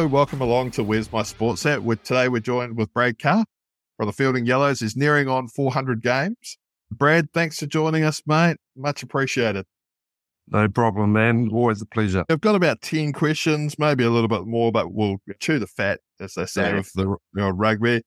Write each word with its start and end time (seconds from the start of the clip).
Hello, 0.00 0.08
welcome 0.08 0.40
along 0.40 0.70
to 0.70 0.82
Where's 0.82 1.12
My 1.12 1.22
Sports 1.22 1.66
At. 1.66 1.82
With, 1.82 2.02
today 2.04 2.28
we're 2.28 2.40
joined 2.40 2.78
with 2.78 2.90
Brad 2.94 3.18
Carr 3.18 3.44
from 3.98 4.06
the 4.06 4.14
Fielding 4.14 4.46
Yellows. 4.46 4.80
He's 4.80 4.96
nearing 4.96 5.28
on 5.28 5.46
400 5.46 6.00
games. 6.00 6.56
Brad, 6.90 7.30
thanks 7.34 7.58
for 7.58 7.66
joining 7.66 8.04
us, 8.04 8.22
mate. 8.26 8.56
Much 8.74 9.02
appreciated. 9.02 9.66
No 10.48 10.70
problem, 10.70 11.12
man. 11.12 11.50
Always 11.52 11.82
a 11.82 11.84
pleasure. 11.84 12.24
I've 12.30 12.40
got 12.40 12.54
about 12.54 12.80
10 12.80 13.12
questions, 13.12 13.78
maybe 13.78 14.02
a 14.02 14.08
little 14.08 14.26
bit 14.26 14.46
more, 14.46 14.72
but 14.72 14.90
we'll 14.90 15.18
chew 15.38 15.58
the 15.58 15.66
fat, 15.66 16.00
as 16.18 16.32
they 16.32 16.46
say, 16.46 16.70
Yeah. 16.70 16.76
with 16.76 16.90
the 16.94 17.02
you 17.02 17.18
know, 17.34 17.50
rugby. 17.50 18.00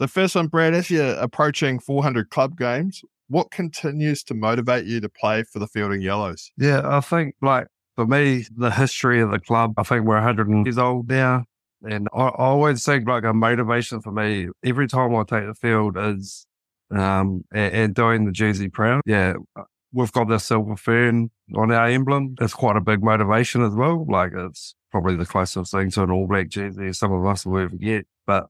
The 0.00 0.08
first 0.08 0.34
one, 0.34 0.48
Brad, 0.48 0.74
as 0.74 0.90
you're 0.90 1.14
approaching 1.14 1.78
400 1.80 2.28
club 2.28 2.58
games, 2.58 3.00
what 3.28 3.50
continues 3.50 4.22
to 4.24 4.34
motivate 4.34 4.84
you 4.84 5.00
to 5.00 5.08
play 5.08 5.44
for 5.44 5.60
the 5.60 5.66
Fielding 5.66 6.02
Yellows? 6.02 6.52
Yeah, 6.58 6.82
I 6.84 7.00
think 7.00 7.36
like 7.40 7.68
for 7.96 8.06
me, 8.06 8.46
the 8.56 8.70
history 8.70 9.20
of 9.20 9.30
the 9.30 9.38
club, 9.38 9.74
I 9.76 9.82
think 9.82 10.04
we're 10.04 10.14
100 10.14 10.48
years 10.66 10.78
old 10.78 11.08
now. 11.08 11.44
And 11.82 12.08
I, 12.14 12.22
I 12.22 12.44
always 12.44 12.84
think 12.84 13.08
like 13.08 13.24
a 13.24 13.32
motivation 13.32 14.00
for 14.00 14.12
me 14.12 14.48
every 14.64 14.86
time 14.86 15.14
I 15.14 15.24
take 15.24 15.46
the 15.46 15.54
field 15.54 15.96
is, 15.98 16.46
um, 16.90 17.44
and, 17.52 17.74
and 17.74 17.94
doing 17.94 18.24
the 18.24 18.32
jersey 18.32 18.68
proud. 18.68 19.02
Yeah. 19.06 19.34
We've 19.92 20.12
got 20.12 20.28
the 20.28 20.38
silver 20.38 20.76
fern 20.76 21.30
on 21.54 21.70
our 21.70 21.86
emblem. 21.86 22.36
It's 22.40 22.54
quite 22.54 22.76
a 22.76 22.80
big 22.80 23.02
motivation 23.02 23.62
as 23.62 23.74
well. 23.74 24.06
Like 24.08 24.32
it's 24.34 24.74
probably 24.90 25.16
the 25.16 25.26
closest 25.26 25.72
thing 25.72 25.90
to 25.90 26.04
an 26.04 26.10
all 26.10 26.26
black 26.26 26.48
jersey 26.48 26.92
some 26.92 27.12
of 27.12 27.26
us 27.26 27.44
will 27.44 27.58
ever 27.58 27.76
get, 27.76 28.06
but 28.26 28.46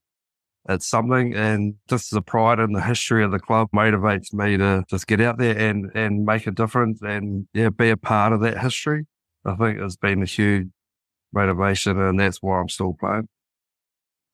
it's 0.68 0.87
something 0.87 1.34
and 1.34 1.74
just 1.88 2.12
the 2.12 2.23
pride 2.23 2.60
and 2.60 2.74
the 2.74 2.82
history 2.82 3.24
of 3.24 3.32
the 3.32 3.40
club 3.40 3.68
motivates 3.74 4.32
me 4.32 4.56
to 4.56 4.84
just 4.88 5.06
get 5.06 5.20
out 5.20 5.38
there 5.38 5.59
and, 5.59 5.90
and 5.95 6.24
make 6.24 6.46
a 6.46 6.52
difference 6.52 7.01
and 7.02 7.48
yeah, 7.52 7.70
be 7.70 7.90
a 7.90 7.96
part 7.96 8.32
of 8.32 8.40
that 8.43 8.59
history. 8.59 9.07
I 9.45 9.54
think 9.57 9.79
it's 9.80 9.96
been 9.96 10.23
a 10.23 10.26
huge 10.26 10.68
motivation 11.32 11.98
and 11.98 12.18
that's 12.18 12.38
why 12.43 12.60
I'm 12.60 12.68
still 12.68 12.95
playing. 12.98 13.29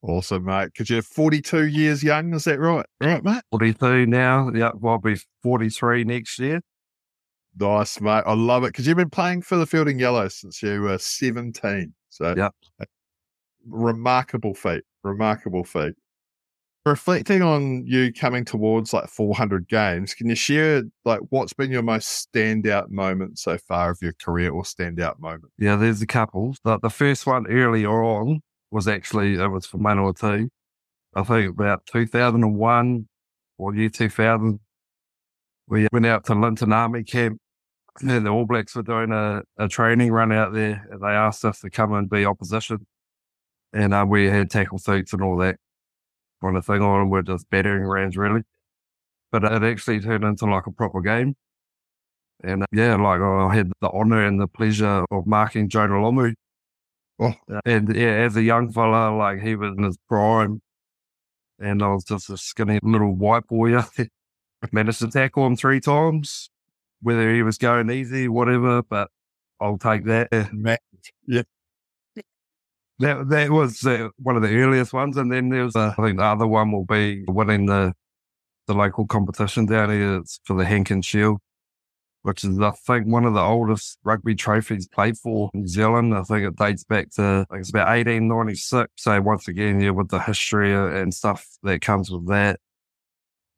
Awesome, 0.02 0.44
mate. 0.44 0.66
Because 0.66 0.90
you're 0.90 1.02
42 1.02 1.66
years 1.66 2.02
young, 2.04 2.32
is 2.34 2.44
that 2.44 2.60
right? 2.60 2.86
Right, 3.00 3.24
mate? 3.24 3.42
42 3.50 4.06
now. 4.06 4.50
Yeah, 4.54 4.70
I'll 4.84 4.98
be 4.98 5.16
43 5.42 6.04
next 6.04 6.38
year. 6.38 6.60
Nice, 7.58 8.00
mate. 8.00 8.22
I 8.24 8.34
love 8.34 8.62
it 8.64 8.68
because 8.68 8.86
you've 8.86 8.96
been 8.96 9.10
playing 9.10 9.42
for 9.42 9.56
the 9.56 9.66
Fielding 9.66 9.98
Yellows 9.98 10.36
since 10.36 10.62
you 10.62 10.82
were 10.82 10.98
17. 10.98 11.94
So, 12.10 12.34
Yep. 12.36 12.54
remarkable 13.66 14.54
feat. 14.54 14.84
Remarkable 15.02 15.64
feat. 15.64 15.94
Reflecting 16.88 17.42
on 17.42 17.84
you 17.86 18.10
coming 18.14 18.46
towards 18.46 18.94
like 18.94 19.08
400 19.08 19.68
games, 19.68 20.14
can 20.14 20.26
you 20.26 20.34
share 20.34 20.84
like 21.04 21.20
what's 21.28 21.52
been 21.52 21.70
your 21.70 21.82
most 21.82 22.32
standout 22.32 22.88
moment 22.88 23.38
so 23.38 23.58
far 23.58 23.90
of 23.90 23.98
your 24.00 24.14
career 24.14 24.50
or 24.50 24.62
standout 24.62 25.20
moment? 25.20 25.52
Yeah, 25.58 25.76
there's 25.76 26.00
a 26.00 26.06
couple. 26.06 26.54
The, 26.64 26.78
the 26.78 26.88
first 26.88 27.26
one 27.26 27.46
earlier 27.46 28.02
on 28.02 28.40
was 28.70 28.88
actually, 28.88 29.34
it 29.34 29.48
was 29.48 29.66
for 29.66 29.76
Manawatu. 29.76 30.48
I 31.14 31.22
think 31.24 31.50
about 31.50 31.84
2001 31.92 33.08
or 33.58 33.74
year 33.74 33.90
2000. 33.90 34.58
We 35.66 35.88
went 35.92 36.06
out 36.06 36.24
to 36.26 36.34
Linton 36.34 36.72
Army 36.72 37.04
Camp 37.04 37.38
and 38.00 38.24
the 38.24 38.30
All 38.30 38.46
Blacks 38.46 38.74
were 38.74 38.82
doing 38.82 39.12
a, 39.12 39.42
a 39.58 39.68
training 39.68 40.10
run 40.10 40.32
out 40.32 40.54
there 40.54 40.88
and 40.90 41.02
they 41.02 41.08
asked 41.08 41.44
us 41.44 41.60
to 41.60 41.68
come 41.68 41.92
and 41.92 42.08
be 42.08 42.24
opposition. 42.24 42.86
And 43.74 43.92
um, 43.92 44.08
we 44.08 44.30
had 44.30 44.50
tackle 44.50 44.78
suits 44.78 45.12
and 45.12 45.22
all 45.22 45.36
that 45.36 45.58
kind 46.42 46.56
of 46.56 46.64
thing 46.64 46.82
on. 46.82 47.10
We're 47.10 47.22
just 47.22 47.48
battering 47.50 47.84
rams 47.84 48.16
really. 48.16 48.42
But 49.30 49.44
it 49.44 49.62
actually 49.62 50.00
turned 50.00 50.24
into 50.24 50.46
like 50.46 50.66
a 50.66 50.72
proper 50.72 51.00
game. 51.00 51.34
And 52.42 52.62
uh, 52.62 52.66
yeah, 52.72 52.94
like 52.96 53.20
I 53.20 53.54
had 53.54 53.72
the 53.80 53.90
honour 53.90 54.24
and 54.24 54.40
the 54.40 54.46
pleasure 54.46 55.04
of 55.10 55.26
marking 55.26 55.68
Jonah 55.68 55.94
Lomu. 55.94 56.34
Oh. 57.18 57.34
And 57.64 57.94
yeah, 57.94 58.12
as 58.12 58.36
a 58.36 58.42
young 58.42 58.72
fella, 58.72 59.14
like 59.16 59.40
he 59.40 59.56
was 59.56 59.74
in 59.76 59.82
his 59.84 59.98
prime. 60.08 60.60
And 61.58 61.82
I 61.82 61.88
was 61.88 62.04
just 62.04 62.30
a 62.30 62.36
skinny 62.36 62.78
little 62.82 63.14
white 63.14 63.46
boy. 63.48 63.82
Managed 64.72 65.00
to 65.00 65.08
tackle 65.08 65.46
him 65.46 65.56
three 65.56 65.80
times, 65.80 66.50
whether 67.02 67.32
he 67.34 67.42
was 67.42 67.58
going 67.58 67.90
easy, 67.90 68.28
whatever, 68.28 68.82
but 68.82 69.10
I'll 69.60 69.78
take 69.78 70.04
that. 70.04 70.28
Man, 70.52 70.78
That 73.00 73.28
that 73.28 73.50
was 73.50 73.84
uh, 73.86 74.08
one 74.18 74.36
of 74.36 74.42
the 74.42 74.54
earliest 74.56 74.92
ones, 74.92 75.16
and 75.16 75.30
then 75.32 75.50
there 75.50 75.64
was 75.64 75.76
uh, 75.76 75.94
I 75.96 76.02
think 76.02 76.18
the 76.18 76.24
other 76.24 76.46
one 76.46 76.72
will 76.72 76.84
be 76.84 77.24
winning 77.28 77.66
the 77.66 77.94
the 78.66 78.74
local 78.74 79.06
competition 79.06 79.66
down 79.66 79.90
here. 79.90 80.16
It's 80.18 80.40
for 80.44 80.56
the 80.56 80.64
Hankin 80.64 81.02
Shield, 81.02 81.38
which 82.22 82.42
is 82.44 82.58
I 82.60 82.72
think 82.72 83.06
one 83.06 83.24
of 83.24 83.34
the 83.34 83.40
oldest 83.40 83.98
rugby 84.04 84.34
trophies 84.34 84.88
played 84.88 85.16
for 85.16 85.50
New 85.54 85.68
Zealand. 85.68 86.14
I 86.14 86.22
think 86.22 86.46
it 86.46 86.56
dates 86.56 86.84
back 86.84 87.10
to 87.12 87.46
I 87.48 87.54
think 87.54 87.60
it's 87.60 87.70
about 87.70 87.96
eighteen 87.96 88.26
ninety 88.28 88.56
six. 88.56 88.90
So 88.96 89.20
once 89.20 89.46
again, 89.48 89.80
yeah, 89.80 89.90
with 89.90 90.08
the 90.08 90.18
history 90.20 90.72
and 90.74 91.14
stuff 91.14 91.46
that 91.62 91.80
comes 91.80 92.10
with 92.10 92.26
that, 92.28 92.58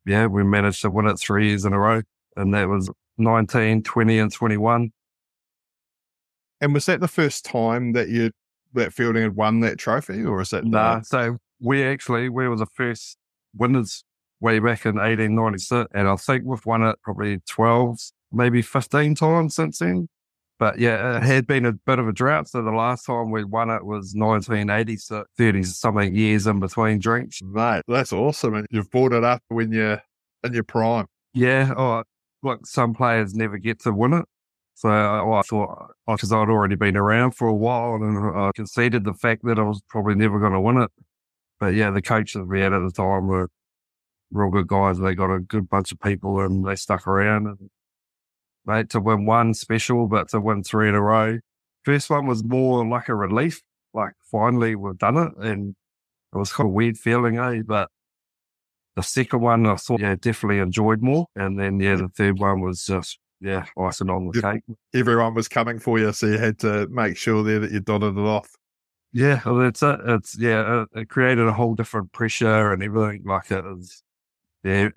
yeah, 0.05 0.27
we 0.27 0.43
managed 0.43 0.81
to 0.83 0.91
win 0.91 1.07
it 1.07 1.17
three 1.19 1.49
years 1.49 1.65
in 1.65 1.73
a 1.73 1.79
row, 1.79 2.01
and 2.35 2.53
that 2.53 2.69
was 2.69 2.89
19, 3.17 3.83
20, 3.83 4.19
and 4.19 4.31
twenty 4.31 4.57
one. 4.57 4.91
and 6.59 6.73
was 6.73 6.85
that 6.85 6.99
the 6.99 7.07
first 7.07 7.43
time 7.45 7.93
that 7.93 8.09
you 8.09 8.31
that 8.73 8.93
Fielding 8.93 9.23
had 9.23 9.35
won 9.35 9.59
that 9.61 9.77
trophy, 9.77 10.23
or 10.23 10.41
is 10.41 10.49
that 10.49 10.65
Nah, 10.65 11.01
so 11.01 11.37
we 11.59 11.83
actually 11.83 12.29
we 12.29 12.47
were 12.47 12.55
the 12.55 12.65
first 12.65 13.17
winners 13.55 14.03
way 14.39 14.59
back 14.59 14.85
in 14.85 14.95
1896, 14.95 15.89
and 15.93 16.07
I 16.07 16.15
think 16.15 16.43
we've 16.45 16.65
won 16.65 16.83
it 16.83 16.97
probably 17.03 17.39
12, 17.47 17.99
maybe 18.31 18.61
15 18.61 19.15
times 19.15 19.55
since 19.55 19.79
then. 19.79 20.07
But 20.57 20.77
yeah, 20.77 21.17
it 21.17 21.23
had 21.23 21.47
been 21.47 21.65
a 21.65 21.73
bit 21.73 21.97
of 21.97 22.07
a 22.07 22.11
drought. 22.11 22.47
So 22.47 22.61
the 22.61 22.71
last 22.71 23.05
time 23.05 23.31
we 23.31 23.43
won 23.43 23.71
it 23.71 23.83
was 23.83 24.13
1980, 24.15 24.97
so 24.97 25.25
30 25.37 25.63
something 25.63 26.15
years 26.15 26.45
in 26.45 26.59
between 26.59 26.99
drinks. 26.99 27.41
mate? 27.41 27.81
That's 27.87 28.13
awesome, 28.13 28.53
and 28.55 28.67
you've 28.69 28.91
brought 28.91 29.13
it 29.13 29.23
up 29.23 29.41
when 29.47 29.71
you're 29.71 30.01
in 30.43 30.53
your 30.53 30.63
prime. 30.63 31.07
Yeah, 31.33 31.73
oh, 31.75 32.03
look, 32.43 32.65
some 32.67 32.93
players 32.93 33.33
never 33.33 33.57
get 33.57 33.79
to 33.81 33.91
win 33.91 34.13
it. 34.13 34.25
So 34.81 34.89
uh, 34.89 35.23
I, 35.23 35.39
I 35.39 35.41
thought, 35.43 35.91
uh, 36.07 36.15
because 36.15 36.31
I'd 36.31 36.49
already 36.49 36.75
been 36.75 36.97
around 36.97 37.35
for 37.35 37.47
a 37.47 37.53
while 37.53 37.93
and 37.93 38.35
I 38.35 38.51
conceded 38.55 39.03
the 39.03 39.13
fact 39.13 39.43
that 39.45 39.59
I 39.59 39.61
was 39.61 39.79
probably 39.87 40.15
never 40.15 40.39
going 40.39 40.53
to 40.53 40.59
win 40.59 40.77
it. 40.77 40.89
But 41.59 41.75
yeah, 41.75 41.91
the 41.91 42.01
coaches 42.01 42.41
we 42.47 42.61
had 42.61 42.73
at 42.73 42.79
the 42.79 42.91
time 42.91 43.27
were 43.27 43.47
real 44.31 44.49
good 44.49 44.67
guys. 44.67 44.97
They 44.97 45.13
got 45.13 45.31
a 45.31 45.39
good 45.39 45.69
bunch 45.69 45.91
of 45.91 45.99
people 45.99 46.41
and 46.41 46.65
they 46.65 46.75
stuck 46.75 47.05
around 47.05 47.45
and 47.45 47.69
mate, 48.65 48.89
to 48.89 48.99
win 48.99 49.27
one 49.27 49.53
special, 49.53 50.07
but 50.07 50.29
to 50.29 50.39
win 50.41 50.63
three 50.63 50.89
in 50.89 50.95
a 50.95 51.01
row. 51.01 51.37
First 51.85 52.09
one 52.09 52.25
was 52.25 52.43
more 52.43 52.83
like 52.83 53.07
a 53.07 53.13
relief, 53.13 53.61
like 53.93 54.13
finally 54.31 54.75
we've 54.75 54.97
done 54.97 55.17
it. 55.17 55.31
And 55.37 55.75
it 56.33 56.37
was 56.39 56.51
kind 56.51 56.67
of 56.67 56.73
weird 56.73 56.97
feeling, 56.97 57.37
eh? 57.37 57.61
But 57.63 57.89
the 58.95 59.03
second 59.03 59.41
one 59.41 59.67
I 59.67 59.75
thought, 59.75 60.01
yeah, 60.01 60.15
definitely 60.15 60.57
enjoyed 60.57 61.03
more. 61.03 61.27
And 61.35 61.59
then, 61.59 61.79
yeah, 61.79 61.97
the 61.97 62.07
third 62.07 62.39
one 62.39 62.61
was 62.61 62.83
just, 62.83 63.19
yeah, 63.41 63.65
icing 63.77 64.09
on 64.09 64.27
the 64.27 64.41
cake. 64.41 64.61
Everyone 64.93 65.33
was 65.33 65.47
coming 65.47 65.79
for 65.79 65.97
you, 65.97 66.13
so 66.13 66.27
you 66.27 66.37
had 66.37 66.59
to 66.59 66.87
make 66.89 67.17
sure 67.17 67.43
there 67.43 67.59
that 67.59 67.71
you 67.71 67.79
dotted 67.79 68.15
it 68.15 68.21
off. 68.21 68.49
Yeah, 69.13 69.41
well, 69.45 69.55
that's 69.55 69.81
it. 69.81 69.99
It's, 70.05 70.37
yeah, 70.39 70.83
it, 70.83 70.89
it 71.01 71.09
created 71.09 71.47
a 71.47 71.51
whole 71.51 71.73
different 71.73 72.13
pressure 72.13 72.71
and 72.71 72.83
everything. 72.83 73.23
Like 73.25 73.49
it 73.51 73.63
was, 73.63 74.03
yeah, 74.63 74.89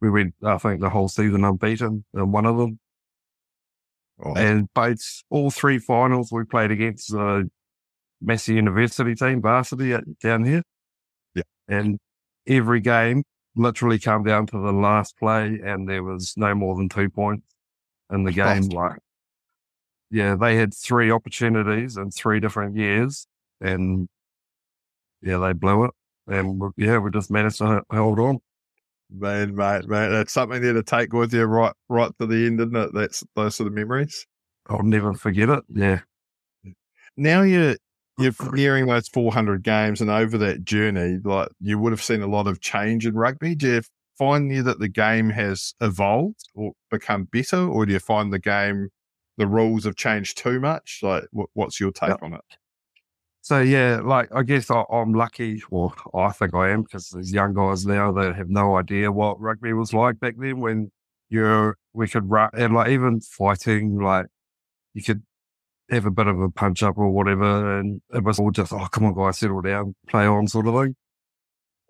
we 0.00 0.10
went, 0.10 0.34
I 0.42 0.58
think, 0.58 0.80
the 0.80 0.90
whole 0.90 1.08
season 1.08 1.44
unbeaten 1.44 2.04
in 2.12 2.32
one 2.32 2.44
of 2.44 2.58
them. 2.58 2.80
Oh, 4.22 4.34
And 4.34 4.68
both, 4.74 5.22
all 5.30 5.50
three 5.50 5.78
finals 5.78 6.30
we 6.32 6.44
played 6.44 6.72
against 6.72 7.12
the 7.12 7.48
Massey 8.20 8.54
University 8.54 9.14
team, 9.14 9.40
varsity 9.40 9.92
at, 9.92 10.18
down 10.18 10.44
here. 10.44 10.62
Yeah. 11.34 11.42
And 11.68 11.98
every 12.46 12.80
game 12.80 13.22
literally 13.54 13.98
came 13.98 14.24
down 14.24 14.46
to 14.48 14.58
the 14.58 14.72
last 14.72 15.16
play 15.18 15.60
and 15.64 15.88
there 15.88 16.02
was 16.02 16.34
no 16.36 16.54
more 16.54 16.74
than 16.74 16.88
two 16.88 17.08
points 17.08 17.51
in 18.12 18.24
the 18.24 18.32
game. 18.32 18.68
Like, 18.68 18.98
yeah, 20.10 20.36
they 20.36 20.56
had 20.56 20.74
three 20.74 21.10
opportunities 21.10 21.96
in 21.96 22.10
three 22.10 22.38
different 22.40 22.76
years 22.76 23.26
and 23.60 24.08
yeah, 25.22 25.38
they 25.38 25.52
blew 25.52 25.84
it. 25.84 25.90
And 26.26 26.60
we- 26.60 26.70
yeah, 26.76 26.98
we 26.98 27.10
just 27.10 27.30
managed 27.30 27.58
to 27.58 27.82
hold 27.90 28.18
on. 28.18 28.38
Man, 29.10 29.54
mate, 29.54 29.88
mate, 29.88 30.08
that's 30.08 30.32
something 30.32 30.62
there 30.62 30.72
to 30.72 30.82
take 30.82 31.12
with 31.12 31.34
you 31.34 31.44
right, 31.44 31.74
right 31.88 32.10
to 32.18 32.26
the 32.26 32.46
end, 32.46 32.60
isn't 32.60 32.76
it? 32.76 32.94
That's 32.94 33.24
those 33.34 33.56
sort 33.56 33.66
of 33.66 33.74
memories. 33.74 34.26
I'll 34.68 34.82
never 34.82 35.12
forget 35.14 35.48
it. 35.48 35.64
Yeah. 35.68 36.00
Now 37.16 37.42
you're 37.42 37.76
you're 38.18 38.32
nearing 38.52 38.86
those 38.86 39.08
400 39.08 39.62
games, 39.62 40.00
and 40.00 40.10
over 40.10 40.38
that 40.38 40.64
journey, 40.64 41.18
like 41.22 41.48
you 41.60 41.78
would 41.78 41.92
have 41.92 42.02
seen 42.02 42.22
a 42.22 42.26
lot 42.26 42.46
of 42.46 42.60
change 42.60 43.06
in 43.06 43.14
rugby. 43.14 43.54
Do 43.54 43.68
you 43.74 43.82
find 44.22 44.52
you 44.52 44.62
that 44.62 44.78
the 44.78 44.88
game 44.88 45.30
has 45.30 45.74
evolved 45.80 46.48
or 46.54 46.72
become 46.90 47.24
better, 47.24 47.66
or 47.66 47.86
do 47.86 47.92
you 47.92 47.98
find 47.98 48.32
the 48.32 48.38
game 48.38 48.88
the 49.36 49.46
rules 49.46 49.84
have 49.84 49.96
changed 49.96 50.38
too 50.38 50.60
much? 50.60 51.00
Like, 51.02 51.24
what, 51.32 51.48
what's 51.54 51.80
your 51.80 51.90
take 51.90 52.10
Yep. 52.10 52.22
on 52.22 52.34
it? 52.34 52.40
So 53.40 53.60
yeah, 53.60 54.00
like 54.04 54.28
I 54.32 54.42
guess 54.44 54.70
I, 54.70 54.84
I'm 54.90 55.14
lucky, 55.14 55.62
or 55.70 55.92
I 56.14 56.30
think 56.30 56.54
I 56.54 56.70
am, 56.70 56.82
because 56.82 57.08
there's 57.10 57.32
young 57.32 57.54
guys 57.54 57.84
now 57.84 58.12
that 58.12 58.36
have 58.36 58.48
no 58.48 58.76
idea 58.76 59.10
what 59.10 59.40
rugby 59.40 59.72
was 59.72 59.92
like 59.92 60.20
back 60.20 60.34
then 60.38 60.60
when 60.60 60.92
you're 61.28 61.76
we 61.92 62.06
could 62.06 62.30
run 62.30 62.50
and 62.52 62.74
like 62.74 62.90
even 62.90 63.20
fighting, 63.20 63.98
like 63.98 64.26
you 64.94 65.02
could 65.02 65.22
have 65.90 66.06
a 66.06 66.10
bit 66.10 66.28
of 66.28 66.40
a 66.40 66.50
punch 66.50 66.82
up 66.82 66.96
or 66.98 67.10
whatever. 67.10 67.78
And 67.78 68.00
it 68.14 68.22
was 68.22 68.38
all 68.38 68.52
just, 68.52 68.72
oh, 68.72 68.86
come 68.92 69.06
on, 69.06 69.14
guys, 69.14 69.38
settle 69.38 69.60
down, 69.60 69.94
play 70.06 70.24
on 70.26 70.46
sort 70.46 70.68
of 70.68 70.74
thing. 70.74 70.94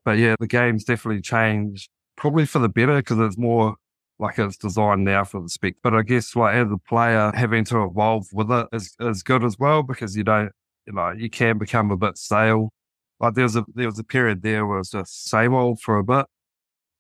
But 0.04 0.18
yeah, 0.18 0.36
the 0.40 0.46
game's 0.46 0.84
definitely 0.84 1.20
changed, 1.20 1.90
probably 2.22 2.46
for 2.46 2.60
the 2.60 2.68
better 2.68 2.98
because 2.98 3.18
it's 3.18 3.36
more 3.36 3.74
like 4.20 4.38
it's 4.38 4.56
designed 4.56 5.02
now 5.02 5.24
for 5.24 5.42
the 5.42 5.48
spec. 5.48 5.74
But 5.82 5.92
I 5.92 6.02
guess 6.02 6.36
like 6.36 6.54
as 6.54 6.70
a 6.70 6.78
player, 6.78 7.32
having 7.34 7.64
to 7.64 7.82
evolve 7.82 8.28
with 8.32 8.48
it 8.48 8.68
is, 8.72 8.94
is 9.00 9.24
good 9.24 9.42
as 9.42 9.58
well 9.58 9.82
because 9.82 10.16
you 10.16 10.22
don't, 10.22 10.52
you 10.86 10.92
know, 10.92 11.10
you 11.10 11.28
can 11.28 11.58
become 11.58 11.90
a 11.90 11.96
bit 11.96 12.16
stale. 12.16 12.70
Like 13.18 13.34
there 13.34 13.42
was 13.42 13.56
a, 13.56 13.64
there 13.74 13.86
was 13.86 13.98
a 13.98 14.04
period 14.04 14.42
there 14.42 14.64
where 14.64 14.76
it 14.76 14.82
was 14.82 14.90
just 14.90 15.28
same 15.28 15.52
old 15.52 15.80
for 15.80 15.98
a 15.98 16.04
bit. 16.04 16.26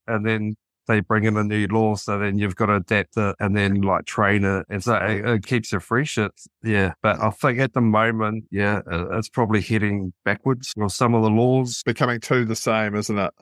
And 0.08 0.26
then 0.26 0.56
they 0.88 0.98
bring 0.98 1.22
in 1.22 1.36
a 1.36 1.44
new 1.44 1.68
law. 1.68 1.94
So 1.94 2.18
then 2.18 2.36
you've 2.36 2.56
got 2.56 2.66
to 2.66 2.74
adapt 2.74 3.16
it 3.16 3.36
and 3.38 3.56
then 3.56 3.80
like 3.80 4.06
train 4.06 4.42
it. 4.42 4.66
And 4.68 4.82
so 4.82 4.96
it, 4.96 5.24
it 5.24 5.46
keeps 5.46 5.70
you 5.70 5.78
fresh. 5.78 6.18
It's, 6.18 6.48
yeah. 6.64 6.94
But 7.00 7.20
I 7.20 7.30
think 7.30 7.60
at 7.60 7.74
the 7.74 7.80
moment, 7.80 8.46
yeah, 8.50 8.80
it's 8.90 9.28
probably 9.28 9.60
heading 9.60 10.14
backwards 10.24 10.72
or 10.76 10.90
some 10.90 11.14
of 11.14 11.22
the 11.22 11.30
laws. 11.30 11.80
Becoming 11.86 12.18
too 12.18 12.44
the 12.44 12.56
same, 12.56 12.96
isn't 12.96 13.20
it? 13.20 13.32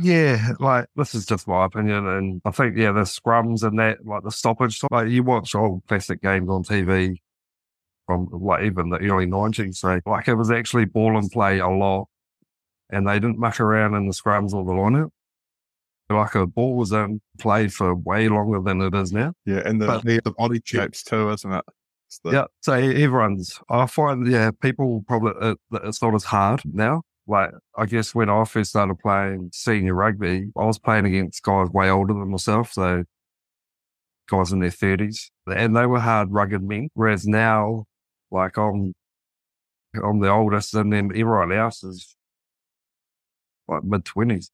Yeah, 0.00 0.52
like 0.60 0.86
this 0.96 1.14
is 1.14 1.26
just 1.26 1.48
my 1.48 1.64
opinion, 1.64 2.06
and 2.06 2.40
I 2.44 2.50
think 2.50 2.76
yeah, 2.76 2.92
the 2.92 3.00
scrums 3.00 3.62
and 3.62 3.78
that, 3.78 4.06
like 4.06 4.22
the 4.22 4.30
stoppage, 4.30 4.80
like 4.90 5.08
you 5.08 5.24
watch 5.24 5.54
old 5.54 5.82
classic 5.88 6.22
games 6.22 6.48
on 6.48 6.62
TV 6.62 7.16
from 8.06 8.28
like 8.30 8.64
even 8.64 8.90
the 8.90 8.98
early 8.98 9.26
nineties, 9.26 9.80
so 9.80 10.00
like 10.06 10.28
it 10.28 10.34
was 10.34 10.50
actually 10.50 10.84
ball 10.84 11.18
and 11.18 11.30
play 11.30 11.58
a 11.58 11.68
lot, 11.68 12.06
and 12.90 13.08
they 13.08 13.14
didn't 13.14 13.38
muck 13.38 13.58
around 13.60 13.94
in 13.94 14.06
the 14.06 14.12
scrums 14.14 14.52
or 14.52 14.64
the 14.64 14.72
line 14.72 15.10
like 16.10 16.34
a 16.34 16.46
ball 16.46 16.74
was 16.76 16.92
in 16.92 17.20
play 17.38 17.68
for 17.68 17.94
way 17.94 18.28
longer 18.28 18.60
than 18.60 18.80
it 18.80 18.94
is 18.94 19.12
now. 19.12 19.32
Yeah, 19.44 19.62
and 19.64 19.80
the, 19.80 19.86
but, 19.86 20.04
the, 20.04 20.20
the 20.24 20.32
body 20.32 20.60
shapes 20.64 21.02
too, 21.02 21.30
isn't 21.30 21.52
it? 21.52 21.64
The... 22.24 22.30
Yeah, 22.30 22.44
so 22.60 22.72
everyone's. 22.72 23.60
I 23.68 23.86
find 23.86 24.26
yeah, 24.26 24.50
people 24.62 25.04
probably 25.06 25.32
it, 25.50 25.58
it's 25.84 26.00
not 26.00 26.14
as 26.14 26.24
hard 26.24 26.62
now. 26.64 27.02
Like 27.28 27.50
I 27.76 27.86
guess 27.86 28.14
when 28.14 28.30
I 28.30 28.44
first 28.44 28.70
started 28.70 28.98
playing 28.98 29.50
senior 29.52 29.94
rugby, 29.94 30.50
I 30.56 30.64
was 30.64 30.78
playing 30.78 31.04
against 31.06 31.42
guys 31.42 31.68
way 31.70 31.90
older 31.90 32.14
than 32.14 32.30
myself, 32.30 32.72
so 32.72 33.04
guys 34.28 34.50
in 34.52 34.60
their 34.60 34.70
thirties, 34.70 35.30
and 35.46 35.76
they 35.76 35.86
were 35.86 36.00
hard, 36.00 36.32
rugged 36.32 36.62
men. 36.62 36.88
Whereas 36.94 37.26
now, 37.26 37.84
like 38.30 38.56
I'm, 38.56 38.94
I'm 40.02 40.20
the 40.20 40.30
oldest, 40.30 40.74
and 40.74 40.92
then 40.92 41.10
everyone 41.14 41.52
else 41.52 41.84
is 41.84 42.16
like 43.68 43.84
mid 43.84 44.04
twenties. 44.04 44.50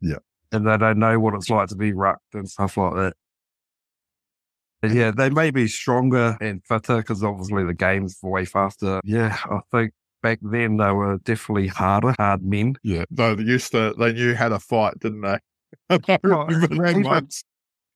Yeah. 0.00 0.18
And 0.52 0.66
they 0.66 0.76
don't 0.76 0.98
know 0.98 1.18
what 1.18 1.34
it's 1.34 1.50
like 1.50 1.68
to 1.68 1.76
be 1.76 1.92
rucked 1.92 2.34
and 2.34 2.48
stuff 2.48 2.76
like 2.76 2.94
that. 2.94 3.14
But 4.80 4.92
yeah, 4.92 5.10
they 5.10 5.28
may 5.28 5.50
be 5.50 5.66
stronger 5.66 6.36
and 6.40 6.64
fitter 6.64 6.98
because 6.98 7.24
obviously 7.24 7.64
the 7.64 7.74
game's 7.74 8.18
way 8.22 8.44
faster. 8.44 9.00
Yeah, 9.04 9.36
I 9.44 9.60
think 9.72 9.92
back 10.22 10.38
then 10.42 10.76
they 10.76 10.90
were 10.90 11.18
definitely 11.18 11.68
harder, 11.68 12.14
hard 12.18 12.42
men. 12.42 12.76
Yeah, 12.82 13.04
they 13.10 13.34
used 13.34 13.72
to, 13.72 13.94
they 13.98 14.12
knew 14.12 14.34
how 14.34 14.48
to 14.48 14.58
fight, 14.58 14.98
didn't 14.98 15.22
they? 15.22 15.38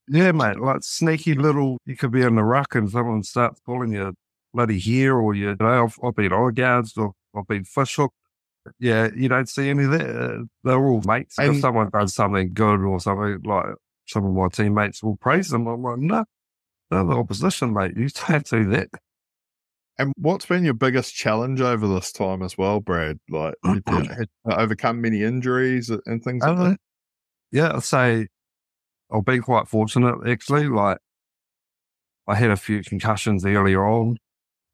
yeah, 0.09 0.33
mate, 0.33 0.59
like 0.59 0.83
sneaky 0.83 1.35
little, 1.35 1.79
you 1.87 1.97
could 1.97 2.13
be 2.13 2.23
in 2.23 2.35
the 2.35 2.43
ruck 2.43 2.75
and 2.75 2.91
someone 2.91 3.23
starts 3.23 3.61
pulling 3.61 3.93
your 3.93 4.13
bloody 4.53 4.79
hair 4.79 5.17
or 5.17 5.35
you, 5.35 5.51
you 5.51 5.57
know, 5.61 5.85
I've, 5.85 5.99
I've 6.03 6.15
been 6.15 6.33
eye 6.33 6.51
guards 6.53 6.97
or 6.97 7.13
I've 7.35 7.47
been 7.47 7.65
fish 7.65 7.97
hooked 7.97 8.15
yeah, 8.79 9.09
you 9.15 9.29
don't 9.29 9.49
see 9.49 9.71
any 9.71 9.85
of 9.85 9.91
that. 9.93 10.09
Uh, 10.09 10.45
they're 10.65 10.85
all 10.85 11.03
mates. 11.05 11.39
And, 11.39 11.57
if 11.57 11.61
someone 11.61 11.91
does 11.91 12.15
something 12.15 12.53
good 12.53 12.81
or 12.81 13.01
something 13.01 13.41
like 13.45 13.67
some 14.07 14.25
of 14.25 14.33
my 14.33 14.49
teammates 14.49 15.03
will 15.03 15.17
praise 15.17 15.49
them, 15.49 15.67
I'm 15.67 15.83
like, 15.83 15.99
no, 15.99 16.25
they're 16.91 17.05
the 17.05 17.13
opposition, 17.13 17.73
mate. 17.73 17.97
You 17.97 18.09
don't 18.29 18.49
do 18.49 18.65
that. 18.71 18.89
And 19.99 20.12
what's 20.17 20.47
been 20.47 20.65
your 20.65 20.75
biggest 20.75 21.15
challenge 21.15 21.61
over 21.61 21.87
this 21.87 22.12
time 22.12 22.43
as 22.43 22.56
well, 22.56 22.81
Brad? 22.81 23.19
Like, 23.29 23.55
you 23.65 23.83
had 23.87 24.29
overcome 24.47 25.00
many 25.00 25.23
injuries 25.23 25.91
and 25.91 26.23
things 26.25 26.43
like 26.43 26.56
that? 26.56 26.65
Uh, 26.65 26.77
yeah, 27.50 27.73
I'd 27.75 27.83
say 27.83 28.29
I've 29.12 29.25
been 29.25 29.43
quite 29.43 29.69
fortunate, 29.69 30.27
actually. 30.27 30.69
Like, 30.69 30.99
I 32.27 32.35
had 32.35 32.50
a 32.50 32.56
few 32.56 32.83
concussions 32.83 33.44
earlier 33.44 33.87
on, 33.87 34.17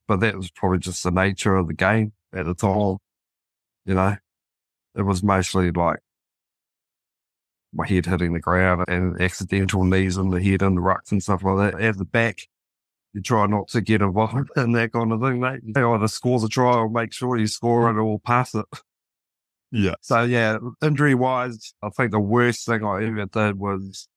but 0.07 0.21
that 0.21 0.37
was 0.37 0.51
probably 0.51 0.79
just 0.79 1.03
the 1.03 1.11
nature 1.11 1.57
of 1.57 1.67
the 1.67 1.75
game 1.75 2.13
at 2.33 2.47
the 2.47 2.55
time. 2.55 2.99
You 3.85 3.95
know, 3.95 4.17
it 4.95 5.03
was 5.03 5.23
mostly 5.23 5.71
like 5.73 5.99
my 7.73 7.87
head 7.87 8.07
hitting 8.07 8.33
the 8.33 8.41
ground 8.41 8.85
and 8.89 9.21
accidental 9.21 9.85
knees 9.85 10.17
in 10.17 10.31
the 10.31 10.43
head 10.43 10.63
and 10.63 10.77
the 10.77 10.81
rucks 10.81 11.11
and 11.11 11.23
stuff 11.23 11.43
like 11.43 11.73
that. 11.73 11.81
At 11.81 11.99
the 11.99 12.05
back, 12.05 12.49
you 13.13 13.23
try 13.23 13.47
not 13.47 13.69
to 13.69 13.81
get 13.81 14.03
involved 14.03 14.51
in 14.57 14.73
that 14.73 14.93
kind 14.93 15.13
of 15.13 15.21
thing, 15.21 15.41
mate. 15.41 15.61
You 15.65 15.95
either 15.95 16.09
scores 16.09 16.45
a 16.45 16.49
try 16.49 16.75
or 16.75 16.89
make 16.89 17.13
sure 17.13 17.37
you 17.37 17.47
score 17.47 17.91
it 17.91 18.01
or 18.01 18.19
pass 18.21 18.55
it. 18.55 18.67
Yeah. 19.71 19.95
So 20.01 20.23
yeah, 20.23 20.59
injury 20.83 21.15
wise, 21.15 21.75
I 21.83 21.91
think 21.91 22.11
the 22.11 22.21
worst 22.21 22.67
thing 22.67 22.85
I 22.85 23.05
ever 23.05 23.27
did 23.27 23.59
was 23.59 24.09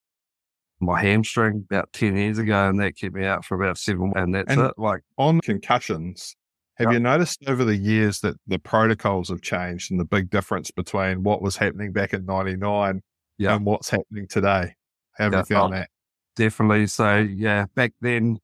my 0.80 1.02
hamstring 1.02 1.66
about 1.70 1.92
10 1.94 2.16
years 2.16 2.38
ago 2.38 2.70
and 2.70 2.80
that 2.80 2.98
kept 2.98 3.14
me 3.14 3.26
out 3.26 3.46
for 3.46 3.62
about 3.62 3.78
seven 3.78 4.14
and 4.16 4.34
that's 4.34 4.52
and 4.52 4.62
it. 4.62 4.74
Like 4.78 5.02
on 5.18 5.42
concussions, 5.42 6.36
have 6.76 6.88
yep. 6.88 6.94
you 6.94 7.00
noticed 7.00 7.44
over 7.48 7.64
the 7.64 7.76
years 7.76 8.22
that 8.22 8.36
the 8.48 8.58
protocols 8.58 9.30
have 9.30 9.42
changed 9.42 9.92
and 9.92 10.00
the 10.00 10.06
big 10.06 10.30
difference 10.30 10.72
between 10.72 11.22
what 11.22 11.42
was 11.42 11.58
happening 11.58 11.92
back 11.92 12.14
in 12.14 12.26
99 12.26 13.02
yep. 13.38 13.52
and 13.52 13.66
what's 13.66 13.90
happening 13.90 14.28
today? 14.28 14.74
Have 15.18 15.34
yep. 15.34 15.46
you 15.50 15.56
found 15.56 15.74
oh, 15.74 15.78
that? 15.78 15.90
Definitely. 16.36 16.88
So, 16.88 17.18
yeah, 17.18 17.66
back 17.76 17.94
then, 18.02 18.40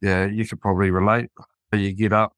yeah, 0.00 0.26
you 0.26 0.46
could 0.46 0.60
probably 0.60 0.90
relate. 0.90 1.30
You 1.72 1.92
get 1.92 2.12
up, 2.12 2.32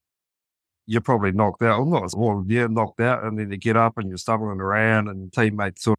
you're 0.87 1.01
probably 1.01 1.33
knocked 1.33 1.63
out. 1.63 1.85
Well, 1.87 2.03
not 2.03 2.13
well, 2.17 2.45
yeah, 2.47 2.67
knocked 2.69 3.01
out, 3.01 3.25
and 3.25 3.39
then 3.39 3.51
you 3.51 3.57
get 3.57 3.77
up 3.77 3.99
and 3.99 4.09
you're 4.09 4.19
stumbling 4.19 4.61
around, 4.61 5.09
and 5.09 5.33
teammates 5.33 5.85
sort 5.85 5.99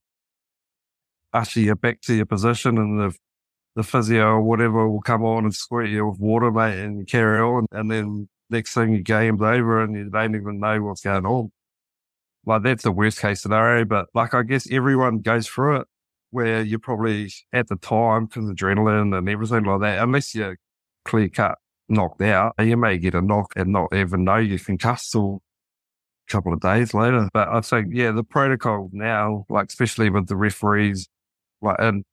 of 1.33 1.42
usher 1.42 1.60
you 1.62 1.75
back 1.75 2.01
to 2.01 2.13
your 2.13 2.25
position, 2.25 2.77
and 2.77 3.00
the 3.00 3.15
the 3.75 3.83
physio 3.83 4.25
or 4.25 4.42
whatever 4.42 4.88
will 4.89 5.01
come 5.01 5.24
on 5.24 5.45
and 5.45 5.56
squirt 5.56 5.89
you 5.89 6.07
with 6.07 6.19
water, 6.19 6.51
mate, 6.51 6.80
and 6.80 7.00
you 7.00 7.06
carry 7.06 7.39
on. 7.39 7.66
And 7.71 7.89
then 7.89 8.30
next 8.50 8.74
thing 8.74 8.92
your 8.92 9.01
game's 9.01 9.42
over 9.42 9.81
and 9.83 9.95
you 9.95 10.09
don't 10.09 10.36
even 10.36 10.59
know 10.59 10.81
what's 10.83 11.01
going 11.01 11.25
on. 11.25 11.51
Like 12.45 12.63
that's 12.63 12.83
the 12.83 12.92
worst 12.92 13.19
case 13.19 13.42
scenario, 13.42 13.86
but 13.86 14.07
like 14.13 14.33
I 14.33 14.44
guess 14.44 14.69
everyone 14.71 15.19
goes 15.19 15.48
through 15.48 15.77
it 15.81 15.88
where 16.31 16.62
you're 16.62 16.80
probably 16.80 17.31
at 17.54 17.68
the 17.68 17.76
time 17.78 18.26
because 18.26 18.45
adrenaline 18.45 19.18
and 19.18 19.30
everything 19.30 19.64
like 19.64 19.81
that, 19.81 20.04
unless 20.04 20.35
you're 20.35 20.57
clear 21.06 21.30
cut 21.30 21.57
knocked 21.90 22.22
out, 22.22 22.54
you 22.60 22.78
may 22.78 22.98
get 22.98 23.16
a 23.16 23.22
knock 23.22 23.54
and 23.56 23.72
not 23.72 23.94
even 23.94 24.24
know 24.24 24.38
you 24.38 24.60
can 24.60 24.78
cuss 24.78 25.10
till 25.10 25.42
a 26.28 26.31
couple 26.31 26.54
of 26.54 26.60
days 26.60 26.94
later. 26.94 27.30
But 27.33 27.50
I 27.50 27.62
think, 27.62 27.90
yeah, 27.94 28.12
the 28.12 28.24
protocol 28.24 28.90
now, 28.92 29.45
like 29.50 29.68
especially 29.68 30.10
with 30.10 30.28
the 30.28 30.36
referees, 30.36 31.07
like 31.62 31.78
and 31.80 32.04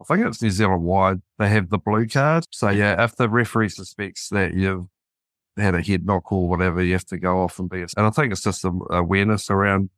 I 0.00 0.04
think 0.04 0.26
it's 0.26 0.42
New 0.42 0.50
Zealand 0.50 0.82
wide, 0.82 1.22
they 1.38 1.48
have 1.48 1.70
the 1.70 1.78
blue 1.78 2.06
card. 2.06 2.44
So 2.50 2.68
yeah, 2.68 3.02
if 3.02 3.16
the 3.16 3.28
referee 3.28 3.70
suspects 3.70 4.28
that 4.30 4.54
you've 4.54 4.86
had 5.56 5.74
a 5.74 5.82
head 5.82 6.04
knock 6.04 6.30
or 6.30 6.48
whatever, 6.48 6.82
you 6.82 6.92
have 6.92 7.06
to 7.06 7.18
go 7.18 7.40
off 7.40 7.58
and 7.58 7.70
be. 7.70 7.82
A, 7.82 7.86
and 7.96 8.06
I 8.06 8.10
think 8.10 8.32
it's 8.32 8.42
just 8.42 8.64
a, 8.64 8.72
awareness 8.90 9.50
around 9.50 9.90